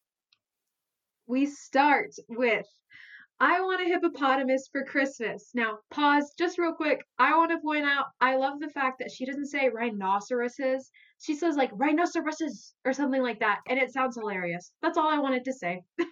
We 1.27 1.45
start 1.45 2.11
with 2.29 2.65
I 3.39 3.61
want 3.61 3.81
a 3.81 3.85
hippopotamus 3.85 4.67
for 4.71 4.83
Christmas. 4.83 5.51
Now, 5.53 5.77
pause 5.91 6.33
just 6.39 6.57
real 6.57 6.73
quick. 6.73 7.05
I 7.19 7.37
want 7.37 7.51
to 7.51 7.59
point 7.59 7.85
out 7.85 8.07
I 8.19 8.35
love 8.35 8.59
the 8.59 8.69
fact 8.69 8.97
that 8.99 9.11
she 9.11 9.27
doesn't 9.27 9.45
say 9.45 9.69
rhinoceroses. 9.69 10.89
She 11.21 11.35
says 11.35 11.55
like 11.55 11.69
rhinoceroses 11.73 12.73
or 12.83 12.93
something 12.93 13.21
like 13.21 13.39
that, 13.41 13.59
and 13.69 13.77
it 13.77 13.93
sounds 13.93 14.15
hilarious. 14.15 14.71
That's 14.81 14.97
all 14.97 15.09
I 15.09 15.19
wanted 15.19 15.45
to 15.45 15.53
say. 15.53 15.83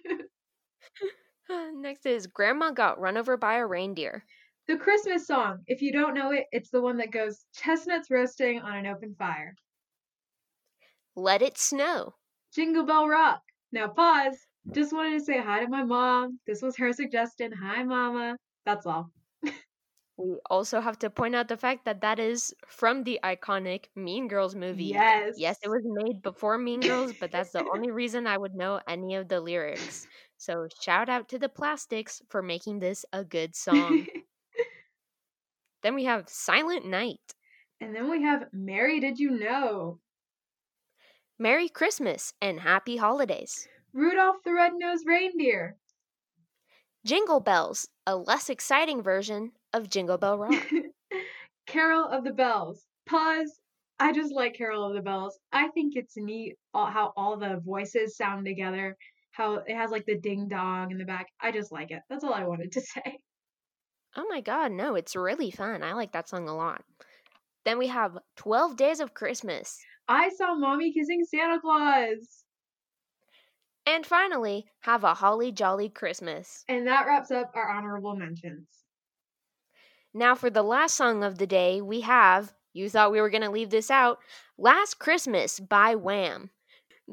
Next 1.74 2.06
is 2.06 2.28
Grandma 2.28 2.70
got 2.70 3.00
run 3.00 3.16
over 3.16 3.36
by 3.36 3.56
a 3.56 3.66
reindeer. 3.66 4.24
The 4.68 4.76
Christmas 4.76 5.26
song. 5.26 5.62
If 5.66 5.82
you 5.82 5.92
don't 5.92 6.14
know 6.14 6.30
it, 6.32 6.44
it's 6.52 6.70
the 6.70 6.80
one 6.82 6.96
that 6.98 7.12
goes 7.12 7.44
chestnuts 7.54 8.10
roasting 8.10 8.60
on 8.60 8.76
an 8.76 8.86
open 8.86 9.14
fire. 9.18 9.54
Let 11.16 11.42
it 11.42 11.58
snow. 11.58 12.14
Jingle 12.54 12.84
Bell 12.84 13.08
Rock. 13.08 13.42
Now 13.72 13.88
pause. 13.88 14.38
Just 14.72 14.92
wanted 14.92 15.18
to 15.18 15.24
say 15.24 15.40
hi 15.40 15.60
to 15.64 15.68
my 15.68 15.82
mom. 15.84 16.38
This 16.46 16.62
was 16.62 16.76
her 16.76 16.92
suggestion. 16.92 17.52
Hi, 17.52 17.82
Mama. 17.84 18.36
That's 18.64 18.86
all. 18.86 19.10
We 20.18 20.36
also 20.48 20.80
have 20.80 20.98
to 21.00 21.10
point 21.10 21.34
out 21.36 21.48
the 21.48 21.58
fact 21.58 21.84
that 21.84 22.00
that 22.00 22.18
is 22.18 22.54
from 22.66 23.04
the 23.04 23.20
iconic 23.22 23.86
Mean 23.94 24.28
Girls 24.28 24.54
movie. 24.54 24.84
Yes. 24.86 25.34
Yes, 25.36 25.58
it 25.62 25.68
was 25.68 25.82
made 25.84 26.22
before 26.22 26.56
Mean 26.56 26.80
Girls, 26.80 27.12
but 27.20 27.30
that's 27.30 27.50
the 27.50 27.64
only 27.74 27.90
reason 28.00 28.26
I 28.26 28.38
would 28.38 28.54
know 28.54 28.80
any 28.88 29.14
of 29.16 29.28
the 29.28 29.40
lyrics. 29.40 30.06
So 30.38 30.68
shout 30.80 31.10
out 31.10 31.28
to 31.30 31.38
the 31.38 31.50
Plastics 31.50 32.22
for 32.30 32.42
making 32.42 32.78
this 32.78 33.04
a 33.12 33.24
good 33.24 33.54
song. 33.54 34.06
then 35.82 35.94
we 35.94 36.04
have 36.04 36.28
Silent 36.28 36.86
Night. 36.86 37.20
and 37.80 37.94
then 37.94 38.08
we 38.10 38.22
have 38.22 38.48
Mary 38.52 39.00
Did 39.00 39.18
You 39.18 39.30
Know? 39.32 40.00
Merry 41.38 41.68
Christmas 41.68 42.32
and 42.40 42.60
Happy 42.60 42.96
Holidays. 42.96 43.68
Rudolph 43.92 44.36
the 44.44 44.54
Red-Nosed 44.54 45.04
Reindeer. 45.06 45.76
Jingle 47.04 47.40
Bells, 47.40 47.86
a 48.06 48.16
less 48.16 48.48
exciting 48.48 49.02
version 49.02 49.52
of 49.74 49.90
Jingle 49.90 50.16
Bell 50.16 50.38
Rock. 50.38 50.66
Carol 51.66 52.06
of 52.08 52.24
the 52.24 52.32
Bells. 52.32 52.86
Pause. 53.06 53.60
I 53.98 54.12
just 54.12 54.32
like 54.32 54.54
Carol 54.54 54.86
of 54.88 54.94
the 54.94 55.02
Bells. 55.02 55.38
I 55.52 55.68
think 55.68 55.94
it's 55.94 56.16
neat 56.16 56.54
all, 56.72 56.86
how 56.86 57.12
all 57.16 57.36
the 57.36 57.60
voices 57.64 58.16
sound 58.16 58.46
together. 58.46 58.96
How 59.30 59.56
it 59.56 59.74
has 59.74 59.90
like 59.90 60.06
the 60.06 60.18
ding 60.18 60.48
dong 60.48 60.90
in 60.90 60.96
the 60.96 61.04
back. 61.04 61.26
I 61.40 61.52
just 61.52 61.70
like 61.70 61.90
it. 61.90 62.00
That's 62.08 62.24
all 62.24 62.32
I 62.32 62.44
wanted 62.44 62.72
to 62.72 62.80
say. 62.94 63.18
oh 64.16 64.24
my 64.30 64.40
god, 64.40 64.72
no, 64.72 64.94
it's 64.94 65.14
really 65.14 65.50
fun. 65.50 65.82
I 65.82 65.92
like 65.92 66.12
that 66.12 66.30
song 66.30 66.48
a 66.48 66.56
lot. 66.56 66.82
Then 67.66 67.76
we 67.78 67.88
have 67.88 68.16
12 68.36 68.76
Days 68.76 69.00
of 69.00 69.12
Christmas. 69.12 69.78
I 70.08 70.28
saw 70.30 70.54
mommy 70.54 70.92
kissing 70.92 71.24
Santa 71.24 71.60
Claus. 71.60 72.44
And 73.86 74.04
finally, 74.04 74.66
have 74.80 75.04
a 75.04 75.14
holly 75.14 75.52
jolly 75.52 75.88
Christmas. 75.88 76.64
And 76.68 76.86
that 76.86 77.06
wraps 77.06 77.30
up 77.30 77.52
our 77.54 77.70
honorable 77.70 78.16
mentions. 78.16 78.66
Now, 80.12 80.34
for 80.34 80.50
the 80.50 80.62
last 80.62 80.96
song 80.96 81.22
of 81.22 81.38
the 81.38 81.46
day, 81.46 81.80
we 81.80 82.00
have, 82.00 82.52
you 82.72 82.88
thought 82.90 83.12
we 83.12 83.20
were 83.20 83.30
going 83.30 83.42
to 83.42 83.50
leave 83.50 83.70
this 83.70 83.90
out, 83.90 84.18
Last 84.58 84.98
Christmas 84.98 85.60
by 85.60 85.94
Wham. 85.94 86.50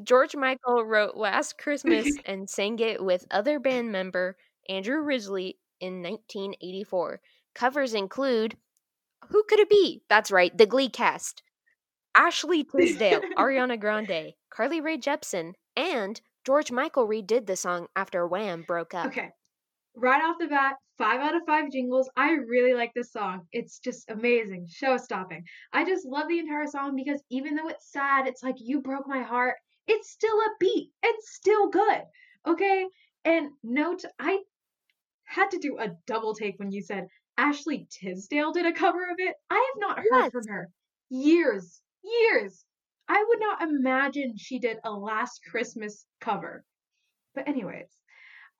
George 0.02 0.34
Michael 0.34 0.84
wrote 0.84 1.16
Last 1.16 1.56
Christmas 1.58 2.08
and 2.26 2.50
sang 2.50 2.80
it 2.80 3.04
with 3.04 3.26
other 3.30 3.60
band 3.60 3.92
member 3.92 4.36
Andrew 4.68 5.00
Ridgeley 5.00 5.58
in 5.80 6.02
1984. 6.02 7.20
Covers 7.54 7.94
include 7.94 8.56
Who 9.28 9.44
Could 9.44 9.60
It 9.60 9.70
Be? 9.70 10.02
That's 10.08 10.32
right, 10.32 10.56
the 10.56 10.66
Glee 10.66 10.88
cast. 10.88 11.43
Ashley 12.16 12.64
Tisdale, 12.64 13.20
Ariana 13.36 13.78
Grande, 13.78 14.32
Carly 14.50 14.80
Rae 14.80 14.98
Jepsen, 14.98 15.52
and 15.76 16.20
George 16.44 16.70
Michael 16.70 17.08
redid 17.08 17.46
the 17.46 17.56
song 17.56 17.86
after 17.96 18.26
Wham 18.26 18.62
broke 18.62 18.94
up. 18.94 19.06
Okay. 19.06 19.30
Right 19.96 20.22
off 20.22 20.36
the 20.38 20.46
bat, 20.48 20.74
five 20.98 21.20
out 21.20 21.36
of 21.36 21.42
five 21.46 21.70
jingles. 21.70 22.10
I 22.16 22.32
really 22.32 22.74
like 22.74 22.92
this 22.94 23.12
song. 23.12 23.42
It's 23.52 23.78
just 23.78 24.10
amazing, 24.10 24.66
show 24.68 24.96
stopping. 24.96 25.44
I 25.72 25.84
just 25.84 26.04
love 26.06 26.28
the 26.28 26.38
entire 26.40 26.66
song 26.66 26.96
because 26.96 27.22
even 27.30 27.54
though 27.54 27.68
it's 27.68 27.90
sad, 27.92 28.26
it's 28.26 28.42
like 28.42 28.56
you 28.58 28.80
broke 28.80 29.06
my 29.06 29.22
heart. 29.22 29.54
It's 29.86 30.10
still 30.10 30.36
upbeat. 30.40 30.88
It's 31.02 31.34
still 31.34 31.68
good. 31.70 32.02
Okay. 32.46 32.86
And 33.24 33.50
note, 33.62 34.02
I 34.18 34.40
had 35.24 35.50
to 35.52 35.58
do 35.58 35.78
a 35.78 35.90
double 36.06 36.34
take 36.34 36.58
when 36.58 36.70
you 36.70 36.82
said 36.82 37.06
Ashley 37.38 37.86
Tisdale 37.90 38.52
did 38.52 38.66
a 38.66 38.72
cover 38.72 39.02
of 39.10 39.16
it. 39.18 39.34
I 39.50 39.54
have 39.54 39.80
not 39.80 39.98
heard 39.98 40.06
Yes. 40.12 40.32
from 40.32 40.46
her 40.48 40.68
years, 41.10 41.80
years. 42.04 42.64
I 43.08 43.24
would 43.28 43.40
not 43.40 43.62
imagine 43.62 44.36
she 44.36 44.58
did 44.58 44.78
a 44.84 44.90
last 44.90 45.40
Christmas 45.50 46.06
cover. 46.20 46.64
But 47.34 47.48
anyways, 47.48 47.88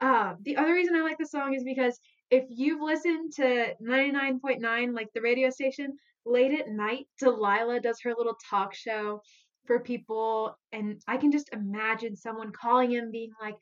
uh, 0.01 0.35
the 0.43 0.57
other 0.57 0.75
reason 0.75 0.97
I 0.97 1.03
like 1.03 1.19
the 1.19 1.27
song 1.27 1.55
is 1.55 1.65
because 1.65 1.99
if 2.31 2.45
you've 2.49 2.83
listened 2.83 3.33
to 3.37 3.75
99.9, 3.83 4.95
like 4.95 5.09
the 5.15 5.21
radio 5.21 5.51
station, 5.51 5.97
late 6.27 6.59
at 6.59 6.69
night, 6.69 7.07
Delilah 7.21 7.81
does 7.81 8.01
her 8.03 8.15
little 8.17 8.37
talk 8.51 8.75
show 8.75 9.23
for 9.67 9.81
people. 9.81 10.59
And 10.73 11.01
I 11.07 11.17
can 11.17 11.33
just 11.33 11.53
imagine 11.53 12.17
someone 12.17 12.53
calling 12.53 12.91
him 12.93 13.11
being 13.11 13.31
like, 13.41 13.57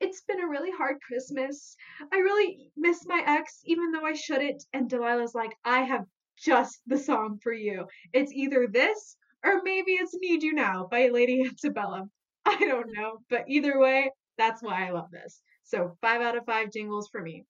It's 0.00 0.22
been 0.22 0.40
a 0.40 0.48
really 0.48 0.70
hard 0.70 0.96
Christmas. 1.06 1.76
I 2.12 2.18
really 2.18 2.72
miss 2.76 3.04
my 3.06 3.22
ex, 3.26 3.60
even 3.64 3.92
though 3.92 4.04
I 4.04 4.14
shouldn't. 4.14 4.64
And 4.72 4.88
Delilah's 4.88 5.34
like, 5.34 5.54
I 5.64 5.80
have 5.82 6.06
just 6.42 6.80
the 6.86 6.98
song 6.98 7.38
for 7.42 7.52
you. 7.52 7.86
It's 8.12 8.32
either 8.32 8.66
this 8.66 9.16
or 9.44 9.62
maybe 9.62 9.92
it's 9.92 10.14
Need 10.14 10.42
You 10.42 10.52
Now 10.52 10.88
by 10.90 11.08
Lady 11.08 11.42
Antebellum. 11.46 12.10
I 12.44 12.58
don't 12.58 12.92
know, 12.92 13.18
but 13.28 13.44
either 13.48 13.78
way, 13.78 14.10
that's 14.36 14.62
why 14.62 14.86
I 14.86 14.90
love 14.90 15.10
this. 15.10 15.42
So 15.64 15.96
five 16.00 16.22
out 16.22 16.36
of 16.36 16.46
five 16.46 16.72
jingles 16.72 17.08
for 17.10 17.20
me. 17.20 17.44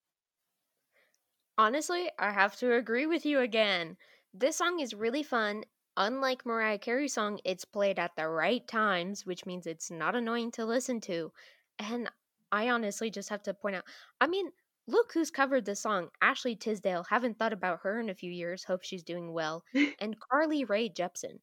Honestly, 1.57 2.11
I 2.19 2.33
have 2.33 2.57
to 2.57 2.75
agree 2.75 3.07
with 3.07 3.27
you 3.27 3.41
again. 3.41 3.97
This 4.35 4.57
song 4.57 4.81
is 4.81 4.95
really 4.95 5.23
fun. 5.23 5.65
Unlike 5.97 6.47
Mariah 6.47 6.79
Carey's 6.79 7.15
song, 7.15 7.41
it's 7.45 7.65
played 7.65 7.99
at 7.99 8.13
the 8.17 8.29
right 8.29 8.67
times, 8.69 9.27
which 9.27 9.47
means 9.47 9.67
it's 9.67 9.91
not 9.91 10.15
annoying 10.15 10.53
to 10.53 10.65
listen 10.65 11.01
to. 11.03 11.33
And 11.79 12.09
I 12.53 12.71
honestly 12.71 13.11
just 13.11 13.29
have 13.29 13.43
to 13.45 13.55
point 13.55 13.77
out 13.77 13.85
I 14.21 14.27
mean, 14.27 14.51
look 14.89 15.13
who's 15.13 15.31
covered 15.31 15.65
this 15.67 15.81
song 15.81 16.11
Ashley 16.21 16.57
Tisdale. 16.57 17.05
Haven't 17.05 17.39
thought 17.39 17.53
about 17.53 17.83
her 17.83 18.01
in 18.01 18.09
a 18.11 18.15
few 18.17 18.33
years. 18.33 18.65
Hope 18.65 18.83
she's 18.83 19.05
doing 19.05 19.33
well. 19.33 19.65
and 20.01 20.19
Carly 20.19 20.65
Rae 20.65 20.89
Jepsen. 20.89 21.41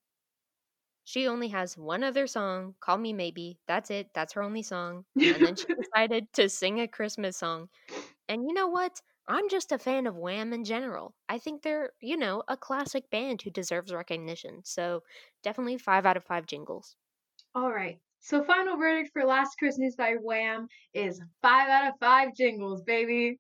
She 1.06 1.26
only 1.26 1.48
has 1.50 1.78
one 1.78 2.04
other 2.04 2.28
song, 2.28 2.76
Call 2.82 2.98
Me 2.98 3.14
Maybe. 3.14 3.62
That's 3.66 3.90
it. 3.90 4.14
That's 4.14 4.34
her 4.34 4.44
only 4.44 4.62
song. 4.62 5.06
And 5.32 5.42
then 5.46 5.56
she 5.56 5.68
decided 5.74 6.34
to 6.34 6.50
sing 6.50 6.82
a 6.82 6.88
Christmas 6.90 7.38
song. 7.38 7.70
And 8.28 8.44
you 8.46 8.54
know 8.54 8.68
what? 8.68 9.02
I'm 9.28 9.50
just 9.50 9.72
a 9.72 9.80
fan 9.80 10.08
of 10.08 10.18
Wham 10.18 10.54
in 10.54 10.66
general. 10.66 11.16
I 11.30 11.40
think 11.40 11.62
they're, 11.64 11.94
you 12.02 12.18
know, 12.18 12.44
a 12.48 12.58
classic 12.58 13.10
band 13.10 13.42
who 13.44 13.52
deserves 13.52 13.94
recognition. 13.94 14.64
So 14.66 15.04
definitely 15.44 15.78
five 15.78 16.06
out 16.06 16.18
of 16.18 16.26
five 16.26 16.46
jingles. 16.48 16.98
All 17.56 17.72
right. 17.72 18.00
So 18.26 18.44
final 18.44 18.76
verdict 18.76 19.12
for 19.14 19.24
Last 19.24 19.60
Christmas 19.60 19.96
by 19.96 20.16
Wham 20.20 20.68
is 20.96 21.22
five 21.44 21.70
out 21.70 21.90
of 21.90 22.00
five 22.00 22.34
jingles, 22.34 22.82
baby. 22.82 23.40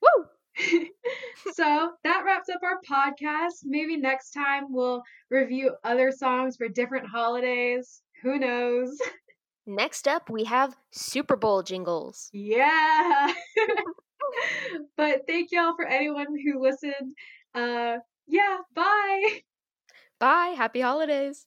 Woo! 0.00 0.24
so 1.52 1.90
that 2.02 2.22
wraps 2.24 2.48
up 2.48 2.62
our 2.62 2.80
podcast. 2.80 3.56
Maybe 3.64 3.98
next 3.98 4.30
time 4.30 4.72
we'll 4.72 5.02
review 5.30 5.72
other 5.84 6.10
songs 6.10 6.56
for 6.56 6.66
different 6.70 7.06
holidays. 7.06 8.00
Who 8.22 8.38
knows? 8.38 8.96
Next 9.66 10.08
up, 10.08 10.30
we 10.30 10.44
have 10.44 10.74
Super 10.92 11.36
Bowl 11.36 11.62
jingles. 11.62 12.30
Yeah. 12.32 13.34
but 14.96 15.26
thank 15.28 15.52
y'all 15.52 15.76
for 15.76 15.86
anyone 15.86 16.38
who 16.42 16.58
listened. 16.58 17.14
Uh 17.54 17.98
yeah, 18.26 18.60
bye. 18.74 19.42
Bye. 20.18 20.54
Happy 20.56 20.80
holidays. 20.80 21.46